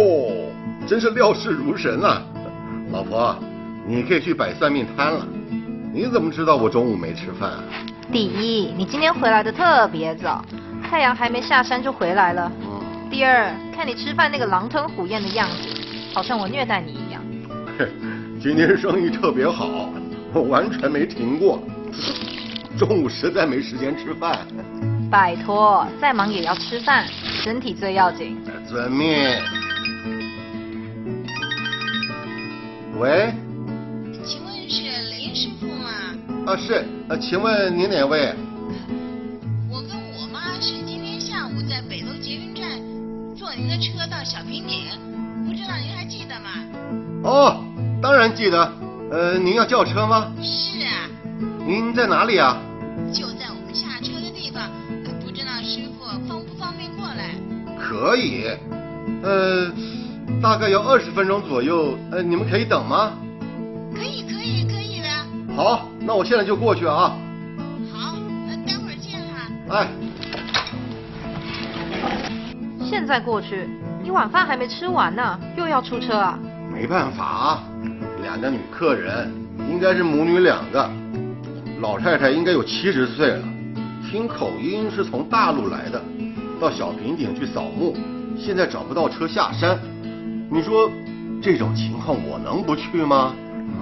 [0.87, 2.21] 真是料事如神啊！
[2.89, 3.35] 老婆，
[3.85, 5.27] 你可以去摆算命摊了。
[5.91, 7.63] 你怎么知道我中午没吃饭啊？
[8.09, 10.41] 第一，你今天回来的特别早，
[10.89, 12.49] 太阳还没下山就回来了。
[12.63, 12.79] 嗯
[13.11, 15.67] 第二，看你吃饭那个狼吞虎咽的样子，
[16.13, 17.21] 好像我虐待你一样。
[17.77, 17.89] 嘿
[18.39, 19.89] 今天生意特别好，
[20.33, 21.59] 我完全没停过。
[22.77, 24.45] 中午实在没时间吃饭。
[25.09, 27.07] 拜托，再忙也要吃饭，
[27.43, 28.37] 身体最要紧。
[28.67, 29.07] 遵命。
[32.99, 33.33] 喂，
[34.23, 35.89] 请问是雷师傅吗？
[36.45, 38.33] 啊是，呃，请问您哪位？
[39.69, 42.63] 我跟我妈是今天下午在北楼捷运站
[43.35, 44.89] 坐您的车到小平顶，
[45.47, 46.49] 不知道您还记得吗？
[47.23, 47.65] 哦，
[48.01, 48.71] 当然记得。
[49.11, 50.31] 呃，您要叫车吗？
[50.41, 51.09] 是啊，
[51.65, 52.57] 您在哪里啊？
[53.11, 54.63] 就在我们下车的地方，
[55.03, 57.33] 呃不知道师傅方不方便过来？
[57.75, 58.45] 可以。
[59.23, 59.71] 呃，
[60.41, 63.13] 大概要二十分钟左右，呃，你们可以等吗？
[63.95, 65.55] 可以，可以，可以的。
[65.55, 67.17] 好，那我现在就过去啊。
[67.91, 68.15] 好，
[68.47, 69.49] 呃，待会儿见哈。
[69.69, 69.87] 哎，
[72.87, 73.67] 现在过去，
[74.03, 76.37] 你晚饭还没吃完呢，又要出车啊？
[76.71, 77.63] 没办法啊，
[78.21, 79.31] 两个女客人，
[79.69, 80.89] 应该是母女两个，
[81.81, 83.43] 老太太应该有七十岁了，
[84.09, 86.01] 听口音是从大陆来的，
[86.59, 87.95] 到小平顶去扫墓，
[88.37, 89.79] 现在找不到车下山，
[90.49, 90.91] 你说
[91.41, 93.33] 这种情况我能不去吗？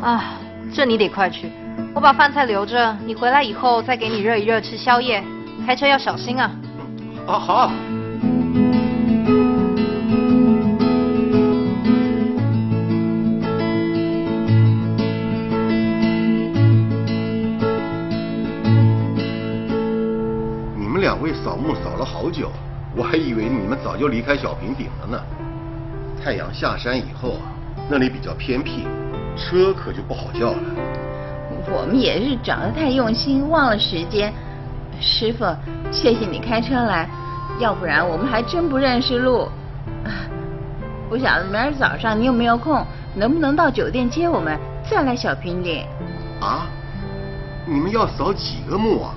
[0.02, 0.40] 啊，
[0.74, 1.50] 这你得快去，
[1.94, 5.24] 我把饭菜留着，你回来以后再给你热一热吃宵夜。
[5.66, 6.52] 开车要小心啊！
[7.26, 7.72] 啊，好。
[23.18, 25.20] 以为你们早就离开小平顶了呢。
[26.24, 27.52] 太阳下山以后啊，
[27.90, 28.86] 那里比较偏僻，
[29.36, 30.60] 车可就不好叫了。
[31.70, 34.34] 我们也是找得太用心，忘了时间。
[35.00, 35.46] 师傅，
[35.92, 37.10] 谢谢你开车来，
[37.60, 39.42] 要不然我们还真不认识路。
[40.04, 40.10] 啊
[41.10, 44.60] 不晓得明儿早上你有没有空，能不能到酒店接我们，
[44.90, 45.86] 再来小平顶？
[46.42, 46.68] 啊？
[47.66, 49.14] 你们要扫几个墓啊？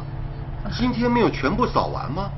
[0.72, 2.30] 今天没有全部扫完吗？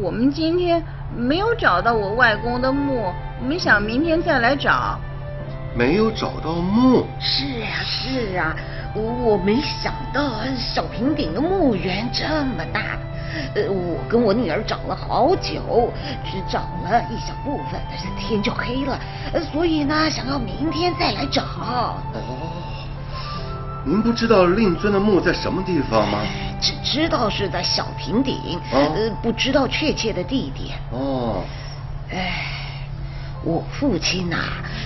[0.00, 0.82] 我们今天
[1.16, 4.98] 没有找到我外公的墓，我们想明天再来找。
[5.74, 7.04] 没有找到墓？
[7.20, 8.56] 是啊，是啊，
[8.94, 10.22] 我没想到
[10.56, 12.98] 小平顶的墓园这么大。
[13.54, 15.92] 呃，我跟我女儿找了好久，
[16.24, 18.98] 只找了一小部分，但是天就黑了，
[19.32, 21.42] 呃所以呢，想要明天再来找。
[21.42, 21.96] 哦，
[23.88, 26.18] 您不知道令尊的墓在什么地方吗？
[26.60, 30.76] 只知道是在小平顶，哦呃，不知道确切的地点。
[30.90, 31.44] 哦，
[32.10, 32.32] 哎，
[33.44, 34.38] 我父亲呐、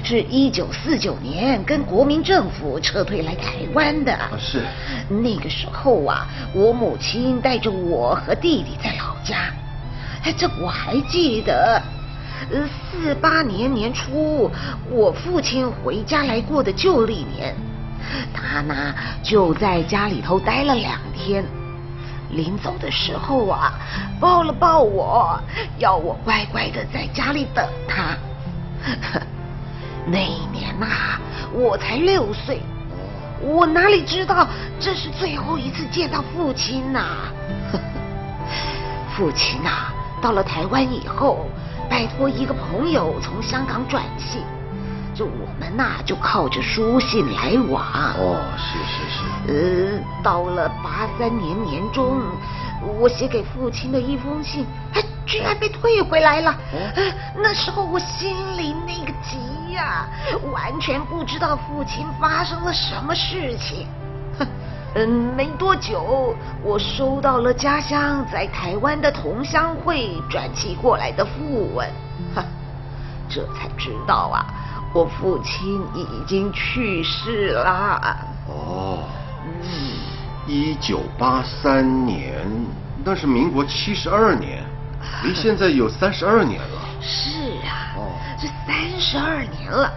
[0.04, 4.12] 是一九四九年跟国民政府撤退来台湾的。
[4.12, 4.62] 啊是。
[5.08, 9.50] 那个时候啊，我母亲带着我和弟弟在老家。
[10.24, 11.80] 哎，这我还记得。
[12.52, 14.50] 呃，四八年年初，
[14.90, 17.54] 我父亲回家来过的旧历年，
[18.32, 21.44] 他呢就在家里头待了两天。
[22.30, 23.72] 临走的时候啊，
[24.20, 25.36] 抱了抱我，
[25.78, 28.16] 要我乖乖的在家里等他。
[30.06, 30.86] 那一年呐、
[31.52, 32.60] 我才六岁，
[33.40, 34.46] 我哪里知道
[34.78, 37.04] 这是最后一次见到父亲呐、
[39.16, 39.92] 父亲呐、
[40.22, 41.48] 到了台湾以后，
[41.90, 44.42] 拜托一个朋友从香港转信，
[45.14, 47.82] 这我们呐、就靠着书信来往。
[48.18, 49.20] 哦，是是是。
[49.48, 52.20] 呃，到了八三年年中，
[52.98, 56.54] 我写给父亲的一封信，哎，居然被退回来了。
[56.94, 57.04] 呃
[57.36, 60.06] 那时候我心里那个急呀、
[60.52, 63.86] 完全不知道父亲发生了什么事情。
[64.38, 64.46] 哼
[64.94, 71.88] 嗯，没多久，我收到了家乡在台湾的同乡会转寄过来的复文，
[72.34, 72.44] 哈，
[73.28, 74.44] 这才知道啊，
[74.92, 78.18] 我父亲已经去世啦。
[78.48, 79.04] 哦，
[79.44, 79.62] 嗯，
[80.48, 82.44] 一九八三年，
[83.04, 84.64] 那是民国七十二年，
[85.22, 86.80] 离现在有三十二年了。
[87.00, 89.92] 是啊，哦这三十二年了，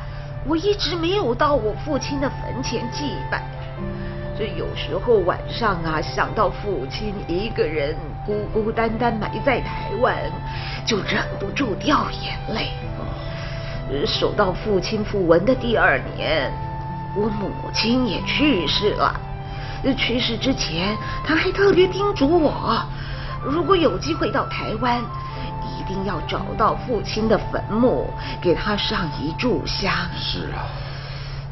[0.46, 3.41] 我一直没有到我父亲的坟前祭拜。
[4.38, 10.16] 这有时候晚上啊，想到父亲一个人孤孤单单埋在台湾，
[10.86, 12.70] 就忍不住掉眼泪。
[13.00, 13.06] 呃
[14.06, 16.52] 收到父亲复文的第二年，
[17.16, 19.14] 我母亲也去世了。
[19.84, 22.82] 呃去世之前，他还特别叮嘱我，
[23.44, 25.02] 如果有机会到台湾，
[25.62, 28.10] 一定要找到父亲的坟墓，
[28.41, 29.91] 给他上一炷香。
[30.18, 30.64] 是啊，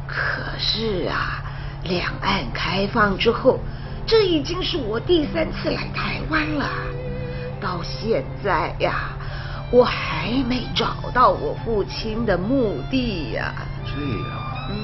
[0.06, 1.42] 可是啊，
[1.84, 3.58] 两岸开放之后，
[4.06, 6.66] 这已经是我第三次来台湾了。
[7.60, 9.10] 到现在呀，
[9.72, 13.54] 我还没找到我父亲的墓地呀。
[13.84, 14.76] 这样，嗯，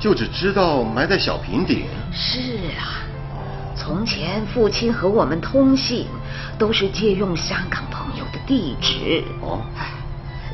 [0.00, 1.84] 就只知道埋在小平顶。
[2.10, 2.40] 是
[2.78, 3.04] 啊。
[3.76, 6.06] 从前父亲和我们通信，
[6.56, 9.22] 都是借用香港朋友的地址。
[9.42, 9.90] 哦，哎，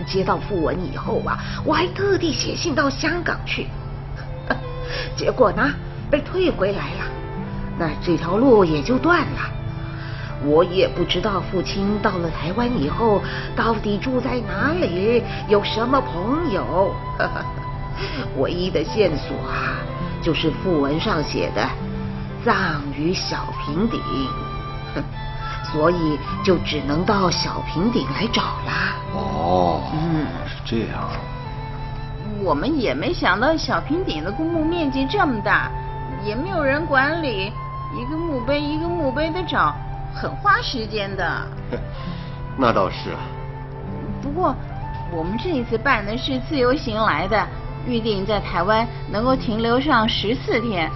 [0.04, 3.68] 接到讣文以后啊，我还特地写信到香港去，
[5.14, 5.70] 结果呢，
[6.10, 7.04] 被退回来了。
[7.78, 9.59] 那这条路也就断了。
[10.44, 13.20] 我也不知道父亲到了台湾以后，
[13.54, 16.94] 到底住在哪里，有什么朋友。
[18.38, 19.76] 唯一的线索啊，
[20.22, 21.68] 就是讣文上写的
[22.42, 24.00] “葬于小平顶”，
[24.96, 25.02] 哼，
[25.70, 28.96] 所以就只能到小平顶来找啦。
[29.14, 31.10] 哦，嗯，是这样，
[32.42, 35.70] 我们也没想到小平顶的公墓面积这么大，
[36.24, 37.52] 也没有人管理，
[37.94, 39.74] 一个墓碑一个墓碑的找，
[40.14, 41.46] 很花时间的。
[42.56, 43.18] 那倒是啊。
[44.22, 44.54] 不过，
[45.12, 47.46] 我们这一次办的是自由行来的，
[47.86, 50.90] 预定在台湾能够停留上十四天。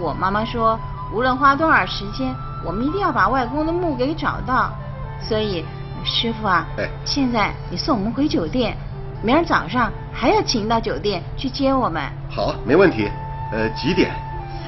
[0.00, 0.78] 我妈妈说，
[1.12, 2.32] 无论花多少时间，
[2.64, 4.72] 我们一定要把外公的墓给找到。
[5.20, 5.64] 所以，
[6.04, 8.76] 师傅啊，哎，现在你送我们回酒店，
[9.22, 12.02] 明儿早上还要请到酒店去接我们。
[12.30, 13.10] 好，没问题。
[13.50, 14.12] 呃，几点？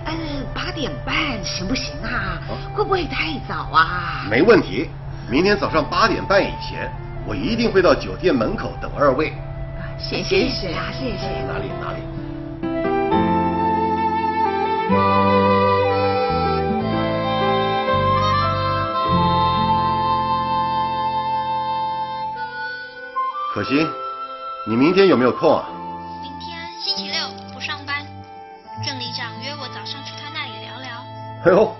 [0.05, 0.14] 呃，
[0.55, 2.38] 八点半行不行啊？
[2.74, 4.26] 会不会太早啊？
[4.30, 4.88] 没问题，
[5.30, 6.90] 明天早上八点半以前，
[7.26, 9.32] 我一定会到酒店门口等二位。
[9.98, 11.26] 谢谢谢谢啊，谢谢。
[11.46, 12.01] 哪里哪里。
[23.53, 23.86] 可心，
[24.66, 25.68] 你明天有没有空啊？
[31.43, 31.74] 哎呦，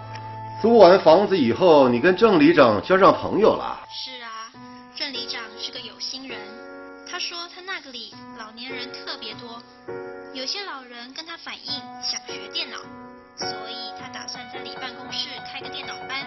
[0.63, 3.79] 租完房子以后，你跟郑里长交上朋友了？
[3.91, 4.49] 是啊，
[4.97, 6.39] 郑里长是个有心人，
[7.07, 9.61] 他说他那个里老年人特别多，
[10.33, 12.79] 有些老人跟他反映想学电脑，
[13.37, 16.25] 所以他打算在里办公室开个电脑班，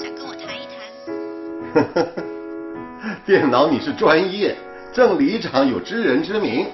[0.00, 0.78] 想跟我谈一谈。
[3.26, 4.56] 电脑你是专业，
[4.94, 6.68] 郑里长有知人之明。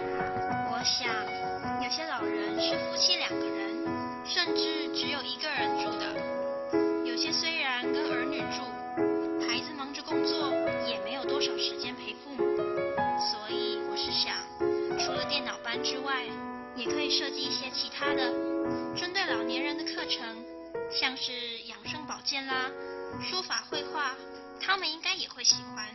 [18.04, 18.20] 他的，
[18.94, 20.20] 针对老年人的课程，
[20.90, 21.32] 像是
[21.68, 22.70] 养生保健啦、
[23.22, 24.12] 书法绘画，
[24.60, 25.86] 他们应该也会喜欢。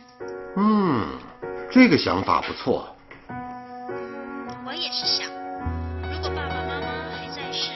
[0.56, 1.06] 嗯，
[1.70, 2.96] 这个想法不错。
[4.66, 5.28] 我也是想，
[6.10, 7.70] 如果爸爸妈妈还在世，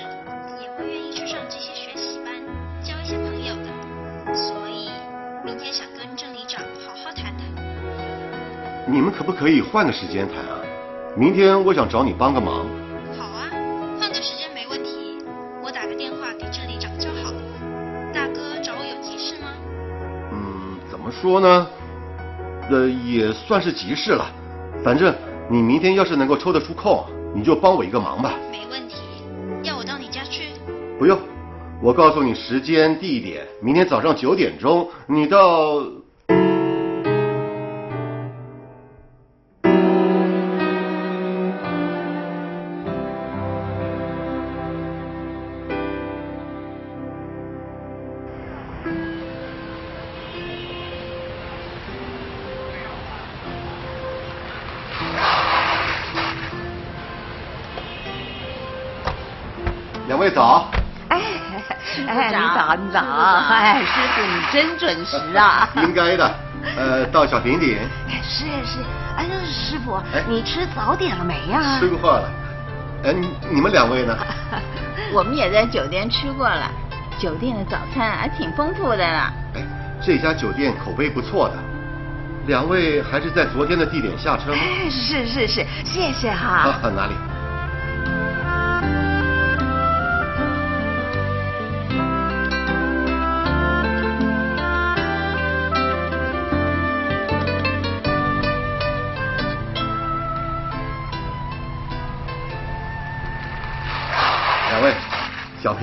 [0.61, 2.35] 也会愿意去上这些学习班，
[2.82, 4.35] 交一些朋友的。
[4.35, 4.91] 所以
[5.45, 8.93] 明天想跟郑里长好好谈谈。
[8.93, 10.59] 你们可不可以换个时间谈啊？
[11.16, 12.66] 明天我想找你帮个忙。
[21.25, 21.66] 说呢？
[22.70, 24.27] 呃，也算是急事了。
[24.85, 25.14] 反正
[25.49, 27.03] 你明天要是能够抽得出空，
[27.35, 28.35] 你就帮我一个忙吧。
[28.53, 28.97] 没问题。
[29.62, 30.49] 要我到你家去？
[30.99, 31.18] 不用，
[31.81, 35.83] 我告诉你时间地点，明天早上九点钟，你到。
[60.07, 60.70] 两位早。
[61.09, 61.20] 哎，
[62.07, 65.68] 哎，你早，你早，哎，师傅你真准时啊！
[65.82, 66.34] 应该的。
[66.76, 67.78] 呃，到小平顶。
[68.09, 68.78] 哎，是是，
[69.16, 71.78] 哎，师傅，你吃早点了没呀？
[71.78, 72.28] 吃过了。
[73.05, 74.16] 哎，你你们两位呢？
[75.12, 76.70] 我们也在酒店吃过了，
[77.18, 79.32] 酒店的早餐还挺丰富的呢。
[79.55, 79.62] 哎，
[80.02, 81.55] 这家酒店口碑不错的。
[82.46, 84.59] 两位还是在昨天的地点下车吗？
[84.61, 86.68] 哎，是是是，谢谢哈。
[86.68, 87.14] 啊，哪里？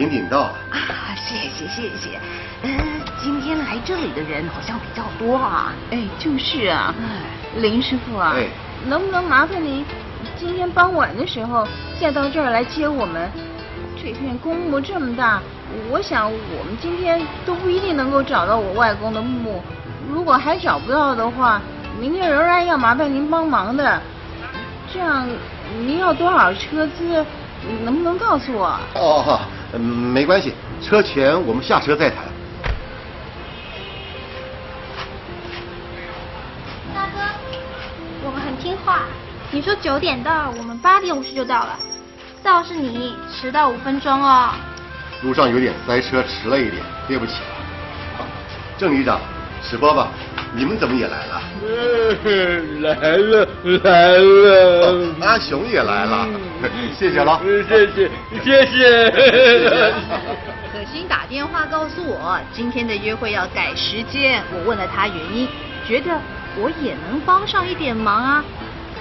[0.02, 0.54] 小平顶到了。
[0.72, 2.20] 啊，谢谢谢谢。
[2.64, 2.72] 嗯，
[3.22, 5.72] 今天来这里的人好像比较多啊。
[5.92, 6.92] 哎，就是啊。
[7.58, 8.48] 林师傅啊，哎，
[8.88, 9.86] 能不能麻烦您
[10.40, 11.68] 今天傍晚的时候
[12.00, 13.30] 再到这儿来接我们？
[13.96, 15.40] 这片公墓这么大，
[15.92, 19.62] 我想我们今天都不一定能够找到我外公的墓。
[20.10, 21.62] 如果还找不到的话，
[22.00, 24.02] 明天仍然要麻烦您帮忙的。
[24.92, 25.28] 这样，
[25.78, 27.24] 您要多少车资？
[27.84, 28.76] 能不能告诉我？
[28.96, 29.40] 哦，
[29.74, 32.18] 嗯，没关系，车钱我们下车再谈。
[36.94, 37.20] 大哥，
[38.26, 39.04] 我们很听话。
[39.52, 41.78] 你说九点到，我们八点五十就到了。
[42.44, 44.50] 倒是你迟到五分钟哦。
[45.22, 47.36] 路上有点塞车，迟了一点，对不起。
[48.78, 49.22] 郑旅长，
[49.64, 50.08] 史伯伯，
[50.56, 51.42] 你们怎么也来了？
[52.82, 53.48] 来了
[53.84, 56.28] 来了、哦，阿雄也来了，
[56.98, 57.40] 谢谢了。
[57.68, 58.10] 谢谢
[58.44, 59.94] 谢谢。
[60.74, 64.42] 可心打电话告诉我，今天的约会要改时间。
[64.54, 65.48] 我问了他原因，
[65.88, 66.20] 觉得
[66.58, 68.44] 我也能帮上一点忙啊。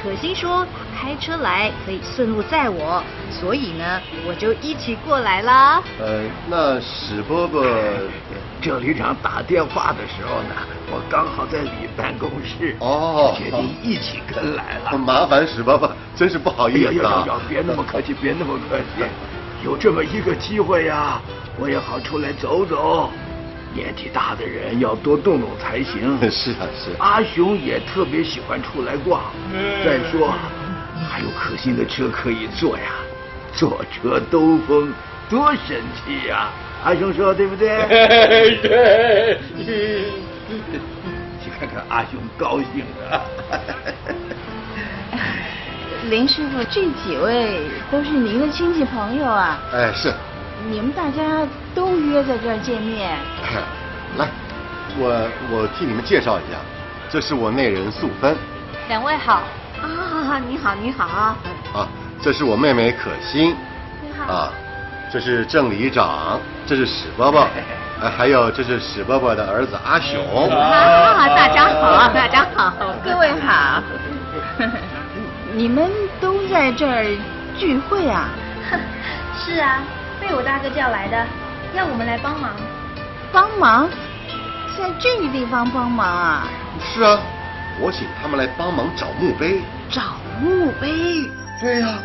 [0.02, 0.66] 可心说
[0.98, 5.82] 开车来可以顺路载我，所以呢，我就一起过来啦。
[5.98, 7.62] 呃，那史伯伯，
[8.60, 10.54] 郑旅长打电话的时候呢，
[10.90, 14.98] 我刚好在你办公室，哦决定一起跟来了。
[14.98, 17.24] 麻烦史伯伯，真是不好意思啊。
[17.48, 19.04] 别那么客气，别那么客气。
[19.64, 21.20] 有这么一个机会呀，
[21.58, 23.10] 我也好出来走走。
[23.72, 26.18] 年纪大的人要多动动才行。
[26.30, 26.90] 是啊，是。
[26.98, 29.22] 阿雄也特别喜欢出来逛。
[29.84, 30.34] 再说，
[31.08, 32.92] 还有可心的车可以坐呀，
[33.54, 34.92] 坐车兜风，
[35.28, 36.48] 多神气呀！
[36.84, 37.68] 阿雄说对不对？
[38.62, 39.38] 对。
[41.42, 43.20] 去看看阿雄高兴的。
[46.10, 47.60] 林师傅，这几位
[47.90, 49.60] 都是您的亲戚朋友啊？
[49.72, 50.12] 哎，是。
[50.68, 53.16] 你们大家都约在这儿见面。
[54.16, 54.28] 来，
[54.98, 56.58] 我我替你们介绍一下，
[57.08, 58.34] 这是我内人素芬。
[58.88, 59.42] 两位好。
[59.80, 61.04] 啊，你好，你好。
[61.06, 61.88] 啊，
[62.20, 63.54] 这是我妹妹可心。
[64.02, 64.32] 你好。
[64.32, 64.52] 啊，
[65.12, 67.40] 这是郑里长，这是史伯伯，
[68.00, 70.48] 哎， 还有这是史伯伯的儿子阿雄。
[70.50, 72.72] 啊，大家好，大家好，
[73.04, 73.82] 各位好。
[75.52, 75.90] 你们
[76.20, 77.04] 都在这儿
[77.58, 78.28] 聚会啊？
[79.36, 79.82] 是啊。
[80.20, 81.26] 被我大哥叫来的，
[81.74, 82.50] 要我们来帮忙。
[83.32, 83.88] 帮忙？
[84.78, 86.46] 在这个地方帮忙啊？
[86.94, 87.18] 是啊，
[87.80, 89.60] 我请他们来帮忙找墓碑。
[89.90, 90.02] 找
[90.40, 91.28] 墓碑？
[91.60, 91.98] 对呀，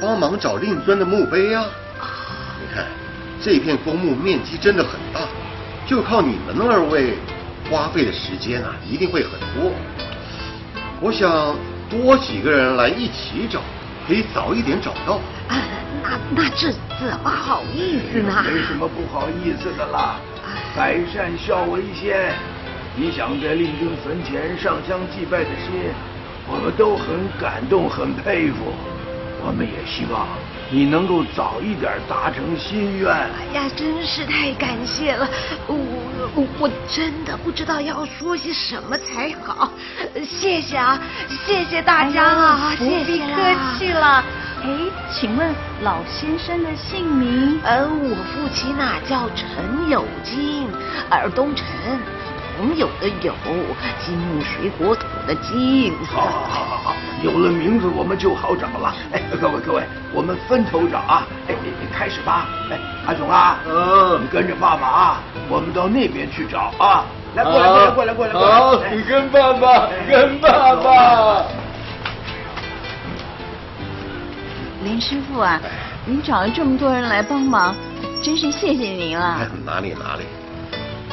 [0.00, 1.64] 帮忙找令尊的墓碑呀。
[3.42, 5.20] 这片公墓面积真的很大，
[5.86, 7.14] 就靠你们二位
[7.70, 9.72] 花费的时间啊，一定会很多。
[11.00, 11.56] 我想
[11.88, 13.60] 多几个人来一起找，
[14.06, 15.14] 可以早一点找到。
[15.48, 15.56] 啊
[16.02, 18.44] 那那这怎么好意思呢？
[18.44, 20.16] 没什么不好意思的啦，
[20.76, 22.34] 百善孝为先。
[22.96, 25.90] 你想在令尊坟前上香祭拜的心，
[26.48, 27.06] 我们都很
[27.40, 28.74] 感动，很佩服。
[29.42, 30.28] 我们也希望
[30.70, 33.10] 你能够早一点达成心愿。
[33.12, 35.28] 哎呀，真是太感谢了！
[35.66, 35.74] 我
[36.34, 39.72] 我我真的不知道要说些什么才好。
[40.24, 40.98] 谢谢啊，
[41.44, 43.36] 谢谢大家啊，不必客
[43.76, 44.24] 气了。
[44.62, 44.68] 哎，
[45.10, 45.52] 请问
[45.82, 47.58] 老先生的姓名？
[47.64, 50.68] 呃，我父亲呐叫陈有金，
[51.10, 51.66] 耳东陈，
[52.60, 53.32] 朋友的友，
[54.04, 55.94] 金木水火土的金。
[56.04, 58.94] 好，好，好，好，好，有了名字我们就好找了。
[59.12, 59.82] 哎，各位各位，
[60.12, 61.26] 我们分头找啊！
[61.48, 61.54] 哎，
[61.90, 62.46] 开始吧。
[62.70, 67.06] 哎，阿雄啊，嗯，你跟着爸爸啊，我们到那边去找啊。
[67.34, 68.60] 来，过来，过来，过来，过来，过来。
[68.60, 71.46] 好，你跟爸爸，跟爸爸。
[74.84, 75.58] 林师傅啊，
[76.04, 77.74] 您找了这么多人来帮忙，
[78.22, 79.38] 真是谢谢您了。
[79.64, 80.24] 哪里哪里，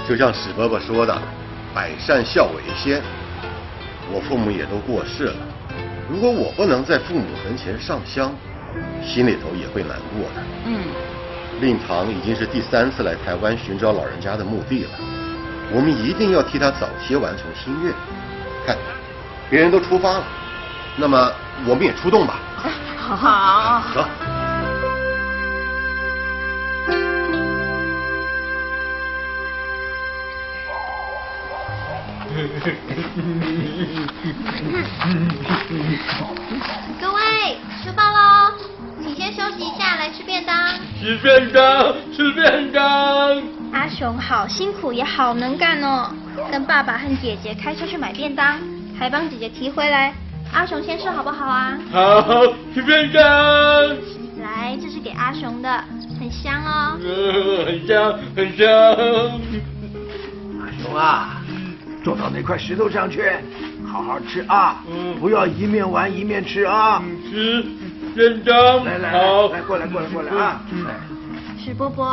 [0.09, 1.17] 就像史伯伯说的，
[1.77, 2.99] 百善孝为先。
[4.11, 5.35] 我父母也都过世了，
[6.09, 8.33] 如果我不能在父母坟前上香，
[9.05, 10.41] 心里头也会难过的。
[10.65, 10.81] 嗯。
[11.61, 14.89] 令堂已经是第三次来台湾寻找老人家的墓地了，
[15.71, 17.93] 我们一定要替他早些完成心愿。
[18.65, 18.75] 看，
[19.47, 20.23] 别人都出发了，
[20.95, 21.31] 那么
[21.67, 22.39] 我们也出动吧。
[22.97, 24.46] 好，走。
[37.01, 38.51] 各位，吃饭喽！
[39.01, 40.55] 请先休息一下，来吃便当。
[41.01, 43.41] 吃便当，吃便当。
[43.73, 46.11] 阿雄好辛苦，也好能干哦，
[46.51, 48.59] 跟爸爸和姐姐开车去买便当，
[48.99, 50.13] 还帮姐姐提回来。
[50.53, 51.75] 阿雄先吃好不好啊？
[51.91, 53.23] 好，吃便当。
[54.43, 55.83] 来，这是给阿雄的，
[56.19, 56.99] 很香哦。
[57.03, 58.67] 嗯，很香，很香。
[60.61, 61.36] 阿雄啊，
[62.07, 63.21] 坐到那块石头上去，
[63.85, 67.03] 好好吃啊，嗯不要一面玩一面吃啊。
[67.29, 67.65] 吃
[68.15, 68.55] 认真。
[68.85, 70.61] 来来好，来过来过来过来啊。
[70.71, 70.85] 嗯
[71.59, 72.05] 史波波，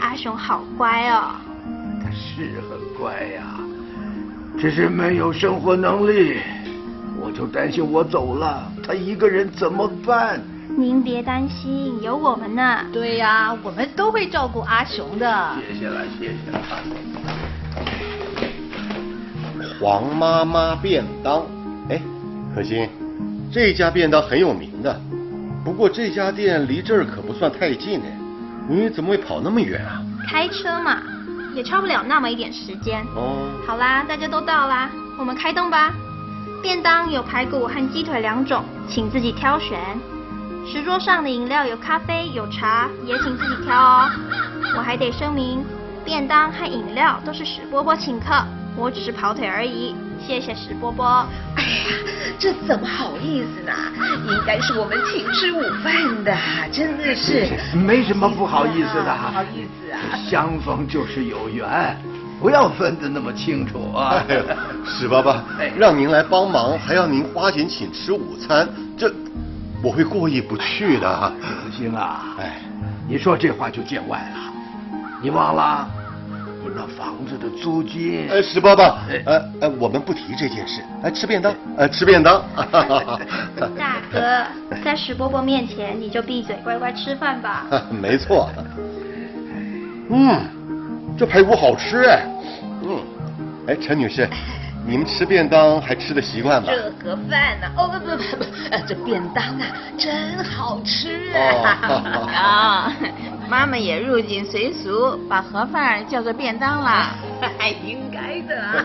[0.00, 1.34] 阿雄好乖哦。
[2.02, 3.60] 他是很乖呀，
[4.58, 6.38] 只是没有生活能力。
[7.20, 10.40] 我就担心我走了，他一个人怎么办？
[10.78, 12.78] 您别担心，有我们呢。
[12.90, 15.56] 对呀，我们都会照顾阿雄的。
[15.68, 17.45] 谢谢了，谢谢了。
[19.78, 21.42] 黄妈妈便当，
[21.90, 22.00] 哎，
[22.54, 22.88] 可心，
[23.52, 24.98] 这家便当很有名的，
[25.64, 28.06] 不过这家店离这儿可不算太近呢，
[28.68, 30.02] 你怎么会跑那么远啊？
[30.26, 31.02] 开车嘛，
[31.54, 33.04] 也超不了那么一点时间。
[33.14, 33.50] 哦。
[33.66, 35.92] 好啦，大家都到啦，我们开动吧。
[36.62, 39.78] 便当有排骨和鸡腿两种，请自己挑选。
[40.66, 44.10] 石桌上的饮料有咖啡、有茶，也请自己挑哦。
[44.76, 45.62] 我还得声明，
[46.04, 48.34] 便当和饮料都是史波波请客，
[48.76, 49.94] 我只是跑腿而已。
[50.18, 51.26] 谢谢石波波。
[51.54, 51.68] 哎呀，
[52.38, 53.72] 这怎么好意思呢？
[54.28, 56.36] 应该是我们请吃午饭的，
[56.72, 57.48] 真的是。
[57.74, 60.00] 没什么不好意思的，不好意思啊。
[60.28, 61.96] 相逢就是有缘，
[62.40, 64.24] 不要分得那么清楚啊。
[64.28, 64.42] 哎呀，
[64.84, 65.44] 史爸爸，
[65.76, 69.12] 让您来帮忙，还要您花钱请吃午餐，这
[69.82, 71.32] 我会过意不去的。
[71.40, 72.60] 子兴啊，哎，
[73.06, 74.52] 你说这话就见外了，
[75.22, 75.88] 你忘了？
[76.68, 78.28] 你那房子的租金？
[78.28, 78.82] 呃，石伯伯，
[79.24, 82.42] 呃呃，我们不提这件事，来吃便当，呃，吃便当。
[83.78, 84.44] 大哥，
[84.84, 87.66] 在石伯伯面前你就闭嘴，乖乖吃饭吧。
[87.90, 88.50] 没错。
[90.10, 90.40] 嗯，
[91.16, 92.26] 这排骨好吃哎。
[92.82, 93.00] 嗯，
[93.68, 94.28] 哎，陈女士，
[94.86, 96.68] 你们吃便当还吃的习惯吗？
[96.70, 97.66] 这盒饭呢？
[97.76, 101.78] 哦不不不不，呃，这便当啊，真好吃啊。
[102.34, 102.92] 啊。
[103.48, 107.14] 妈妈也入境随俗，把盒饭叫做便当啦。
[107.58, 108.84] 还 应该的。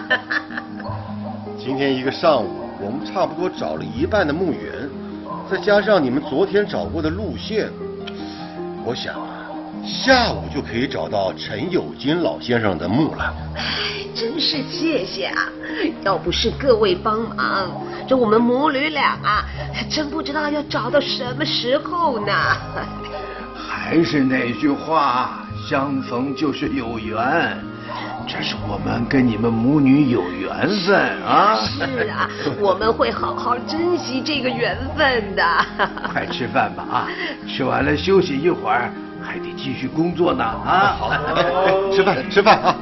[1.58, 4.90] 今天一个上午，我们差不多找了一半的墓园，
[5.50, 7.70] 再加上你们昨天找过的路线，
[8.86, 9.50] 我想啊，
[9.84, 13.34] 下午就可以找到陈友金老先生的墓了。
[13.56, 15.48] 哎，真是谢谢啊！
[16.04, 17.72] 要不是各位帮忙，
[18.08, 22.34] 这我们母女俩啊，还真不知道要找到什么时候呢。
[23.92, 27.58] 还是那句话，相逢就是有缘，
[28.26, 31.58] 这是我们跟你们母女有缘分啊！
[31.60, 35.44] 是啊，我们会好好珍惜这个缘分的。
[36.10, 37.08] 快吃饭吧啊！
[37.46, 40.96] 吃完了休息一会儿，还得继续工作呢啊！
[40.98, 41.12] 好，
[41.92, 42.74] 吃饭吃饭啊！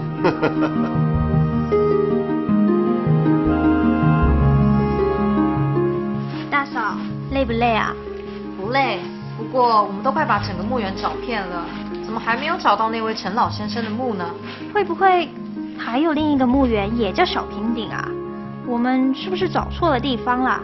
[6.51, 6.95] 大嫂，
[7.31, 7.95] 累不累啊？
[8.61, 8.99] 不累。
[9.51, 11.65] 不过，我们都快把整个墓园找遍了，
[12.05, 14.29] 怎么还没有找到那位陈老先生的墓呢？
[14.71, 15.27] 会不会
[15.75, 18.07] 还有另一个墓园也叫小平顶啊？
[18.67, 20.61] 我们是不是找错了地方了？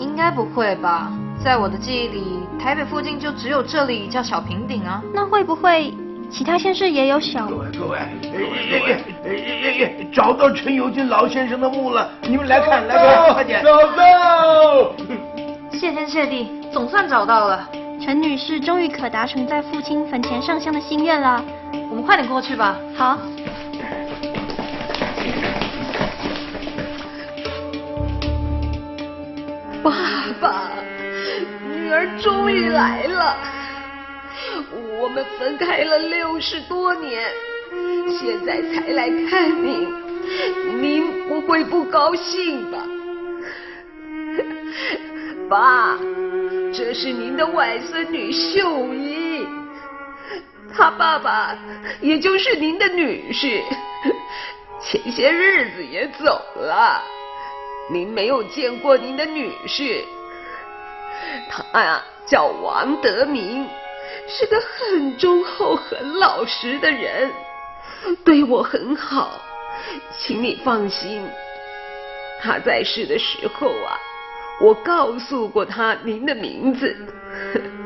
[0.00, 1.12] 应该不会吧？
[1.44, 5.00] 在我的记忆里，台北附近就只有这里叫小平顶啊。
[5.14, 5.94] 那会不会
[6.28, 7.46] 其他县市也有小？
[7.46, 8.00] 各位各位，
[10.12, 13.62] 找到陈友金老先生的墓了，你们来看来看，快点！
[13.62, 14.90] 找到！
[15.72, 17.68] 谢天谢地，总算找到了。
[18.08, 21.44] 陈女士终于可达成在父亲坟前上香的心愿了，
[21.90, 22.74] 我们快点过去吧。
[22.96, 23.18] 好。
[29.82, 29.92] 爸
[30.40, 30.70] 爸，
[31.68, 33.36] 女儿终于来了。
[34.98, 37.28] 我们分开了六十多年，
[38.18, 39.86] 现在才来看您，
[40.80, 42.78] 您不会不高兴吧？
[45.50, 45.98] 爸。
[46.78, 49.44] 这是您的外孙女秀英，
[50.72, 51.58] 她爸爸
[52.00, 53.64] 也就是您的女婿，
[54.80, 57.02] 前些日子也走了，
[57.90, 60.04] 您没有见过您的女婿。
[61.50, 63.66] 他呀叫王德明，
[64.28, 67.28] 是个很忠厚、很老实的人，
[68.24, 69.32] 对我很好，
[70.16, 71.28] 请你放心。
[72.40, 73.98] 他在世的时候啊。
[74.60, 76.96] 我告诉过他您的名字，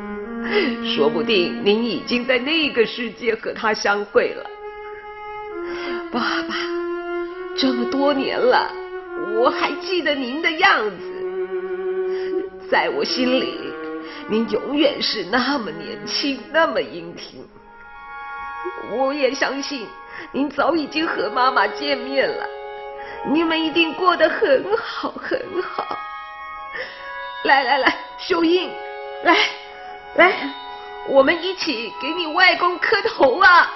[0.97, 4.51] 说不定您已经在那个世界和他相会了。
[6.11, 6.55] 爸爸，
[7.57, 8.71] 这么多年了，
[9.39, 13.55] 我还记得您的样子，在我心里，
[14.29, 17.45] 您永远是那么年轻，那么英挺。
[18.97, 19.87] 我也相信，
[20.33, 22.47] 您早已经和妈妈见面了，
[23.31, 25.97] 你们一定过得很好，很好。
[27.45, 28.71] 来来来，秀英，
[29.25, 29.37] 来
[30.17, 30.33] 来，
[31.09, 33.71] 我们一起给你外公磕头啊！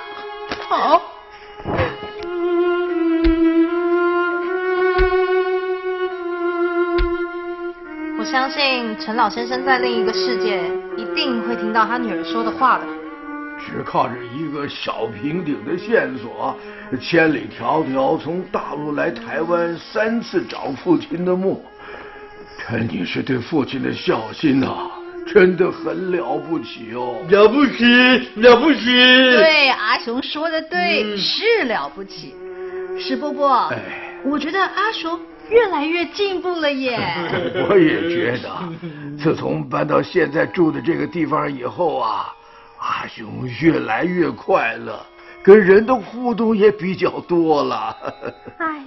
[0.68, 1.02] 好。
[8.18, 10.60] 我相信陈老先生在另一个世界
[10.96, 12.84] 一定会听到他女儿说的话的。
[13.58, 16.56] 只靠着一个小平顶的线索，
[17.00, 21.64] 千里迢迢从大陆来台湾三次找父亲的墓。
[22.58, 24.90] 陈女士对父亲的孝心呐，
[25.32, 27.18] 真的很了不起哦！
[27.28, 27.84] 了不起，
[28.36, 28.84] 了不起！
[28.86, 32.34] 对，阿雄说的对，是了不起。
[32.98, 33.78] 石伯伯，哎，
[34.24, 36.98] 我觉得阿雄越来越进步了耶。
[37.68, 38.50] 我也觉得，
[39.22, 42.34] 自从搬到现在住的这个地方以后啊，
[42.78, 44.98] 阿雄越来越快乐，
[45.42, 47.96] 跟人的互动也比较多了。
[48.58, 48.82] 哎，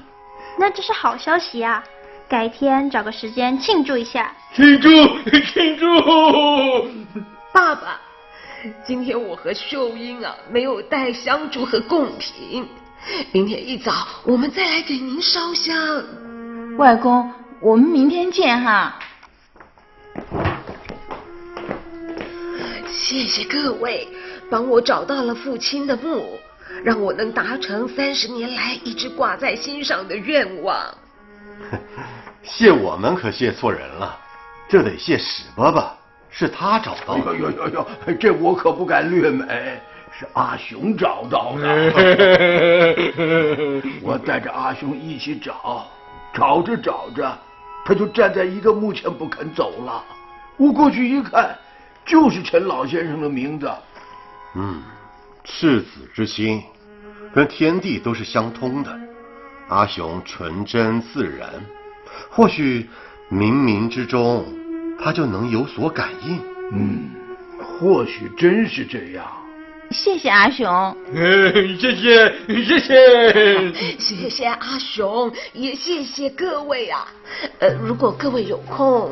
[0.58, 1.84] 那这是好消息啊！
[2.30, 4.32] 改天找个时间庆祝一下。
[4.54, 4.90] 庆祝
[5.52, 5.88] 庆祝！
[7.52, 8.00] 爸爸，
[8.86, 12.68] 今天我和秀英啊没有带香烛和贡品，
[13.32, 15.76] 明天一早我们再来给您烧香。
[16.78, 19.00] 外公，我们明天见哈。
[22.88, 24.08] 谢谢各位
[24.52, 26.38] 帮我找到了父亲的墓，
[26.84, 30.76] 让我能达成三十年来一直挂在心上的愿望。
[32.44, 34.18] 谢我们可谢错人了，
[34.68, 35.92] 这得谢史伯伯，
[36.30, 37.36] 是他找到的。
[37.36, 37.88] 呦呦呦呦，
[38.20, 39.80] 这我可不敢略美，
[40.18, 41.68] 是阿雄找到的。
[44.02, 45.88] 我带着阿雄一起找，
[46.34, 47.38] 找着找着，
[47.86, 50.04] 他就站在一个墓前不肯走了。
[50.58, 51.56] 我过去一看，
[52.06, 53.72] 就是陈老先生的名字。
[54.56, 54.82] 嗯，
[55.44, 56.64] 赤子之心，
[57.34, 59.00] 跟天地都是相通的。
[59.70, 61.50] 阿雄纯真自然，
[62.30, 62.90] 或许
[63.32, 64.46] 冥冥之中
[65.02, 66.40] 他就能有所感应。
[66.72, 67.10] 嗯，
[67.60, 69.26] 或许真是这样。
[69.92, 70.96] 谢谢阿雄，
[71.80, 72.32] 谢谢
[72.64, 77.08] 谢谢 谢谢阿雄，也谢谢各位啊。
[77.60, 79.10] 呃，如果各位有空，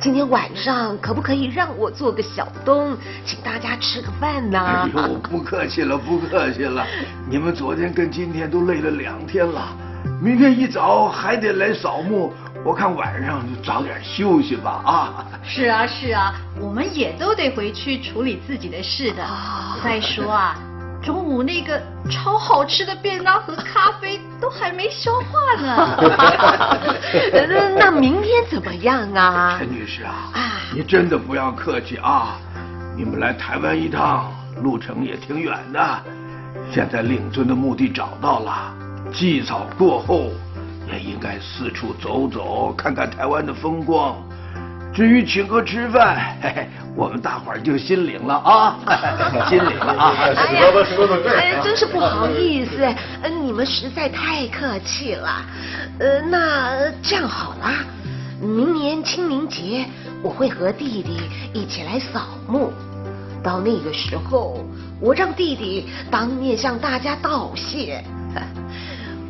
[0.00, 4.58] 今天晚上可不可以让我做个小东，请大家吃个饭呢？
[4.58, 6.84] 哎呦，不客气了，不客气了。
[7.30, 9.76] 你们昨天跟今天都累了两天了，
[10.20, 12.32] 明天一早还得来扫墓，
[12.64, 15.26] 我看晚上就早点休息吧啊。
[15.44, 19.22] 是啊是啊，我们也都得回去处理自己的事的。
[19.84, 20.56] 再说啊，
[21.02, 25.98] 中午那个超好吃的便当和咖啡都还没消化呢。
[27.48, 29.56] 那 那明天怎么样啊？
[29.58, 30.32] 陈女士啊，
[30.74, 32.38] 你真的不要客气啊！
[32.96, 36.02] 你们来台湾一趟，路程也挺远的。
[36.72, 38.74] 现在令尊的墓地找到了，
[39.12, 40.30] 祭扫过后，
[40.92, 44.16] 也应该四处走走，看看台湾的风光。
[44.94, 48.78] 至于请客吃饭，嘿嘿，我们大伙儿就心领了啊，
[49.48, 50.14] 心领了啊。
[50.34, 52.82] 史伯伯说的对，哎，真是不好意思，
[53.22, 55.44] 呃，你们实在太客气了。
[55.98, 57.84] 呃，那这样好啦，
[58.40, 59.84] 明年清明节
[60.22, 61.20] 我会和弟弟
[61.52, 62.72] 一起来扫墓，
[63.42, 64.64] 到那个时候，
[64.98, 68.02] 我让弟弟当面向大家道谢。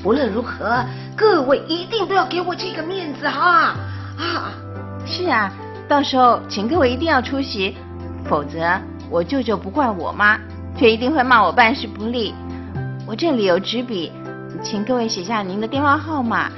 [0.04, 0.84] 无论如何，
[1.16, 3.74] 各位一定都要给我这个面子哈
[4.18, 4.52] 啊！
[5.04, 5.52] 是啊，
[5.88, 7.76] 到时候请各位一定要出席，
[8.24, 8.78] 否则
[9.10, 10.38] 我舅舅不怪我妈，
[10.76, 12.34] 却一定会骂我办事不力。
[13.06, 14.12] 我这里有纸笔，
[14.62, 16.50] 请各位写下您的电话号码，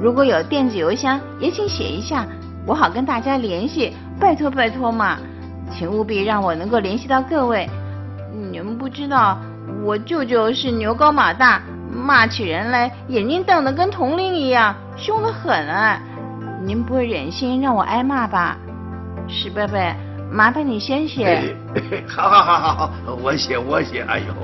[0.00, 2.26] 如果有电子邮箱，也请写一下，
[2.66, 3.94] 我好跟大家联系。
[4.20, 5.18] 拜托拜托嘛，
[5.70, 7.68] 请务必让我能够联系到各位。
[8.50, 9.38] 你们不知道，
[9.84, 16.00] 我舅舅是牛高马大，骂起人来眼睛瞪得跟铜铃一样，凶得很啊。
[16.64, 18.56] 您不会忍心让我挨骂吧，
[19.28, 19.78] 石伯伯，
[20.30, 21.54] 麻烦你先写。
[22.06, 24.02] 好好好好好，我写我写。
[24.02, 24.34] 哎呦，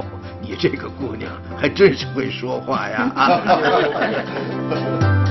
[0.40, 3.40] 你这个姑娘还真是会说话呀啊！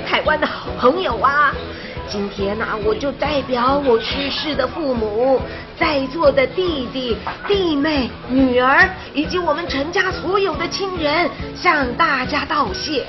[0.00, 1.54] 台湾的好朋友啊，
[2.08, 5.40] 今天呐、我就代表我去世的父母，
[5.78, 13.06] 在座的弟弟、弟妹、女儿，以及我们陈家所有的亲人，向大家道谢。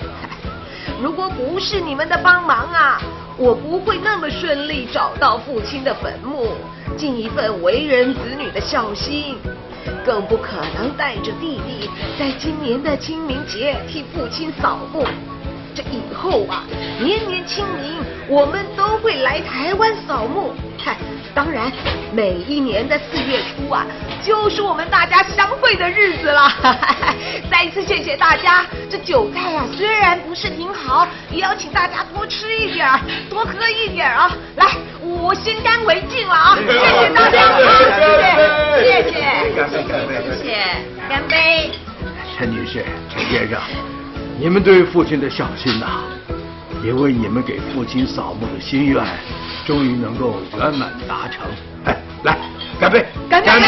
[1.02, 3.02] 如果不是你们的帮忙啊，
[3.38, 6.48] 我不会那么顺利找到父亲的坟墓，
[6.98, 9.38] 尽一份为人子女的孝心，
[10.06, 15.06] 更不可能带着弟弟在今年的清明节替父亲扫墓。
[15.76, 16.64] 这以后啊，
[17.00, 17.98] 年年清明
[18.28, 20.54] 我们都会来台湾扫墓。
[20.78, 20.96] 嗨，
[21.34, 21.72] 当然，
[22.14, 23.86] 每一年的四月初啊，
[24.24, 26.50] 就是我们大家相会的日子了。
[27.52, 33.00] 再一次谢谢大家，这酒菜啊虽然不是挺好，也要请大家多吃一点儿，
[33.30, 34.32] 多喝一点儿啊。
[34.56, 34.68] 来，
[35.02, 36.58] 我先干为敬了啊！
[36.58, 39.20] 谢谢大家，谢谢，谢谢，
[39.56, 40.50] 干杯干杯谢谢，
[41.10, 41.72] 干杯。
[42.38, 43.60] 陈女士、陈先生，
[44.40, 46.04] 你们对父亲的孝心呐、
[46.82, 49.06] 也为你们给父亲扫墓的心愿，
[49.66, 51.46] 终于能够圆满达成。
[51.84, 52.38] 哎，来，
[52.80, 53.06] 干杯！
[53.30, 53.66] 干杯干杯！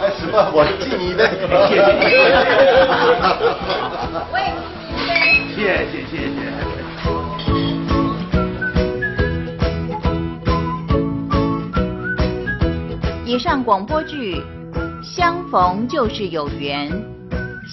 [0.00, 1.22] 哎，史伯，我敬你一杯。
[1.68, 2.02] 谢谢你。
[4.32, 5.14] 我也敬你一杯。
[5.54, 6.36] 谢谢谢谢。
[13.24, 14.42] 以上广播剧
[15.02, 16.90] 《相逢就是有缘》，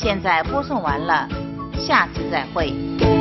[0.02, 1.28] 现在播送完了，
[1.74, 3.19] 下次再会。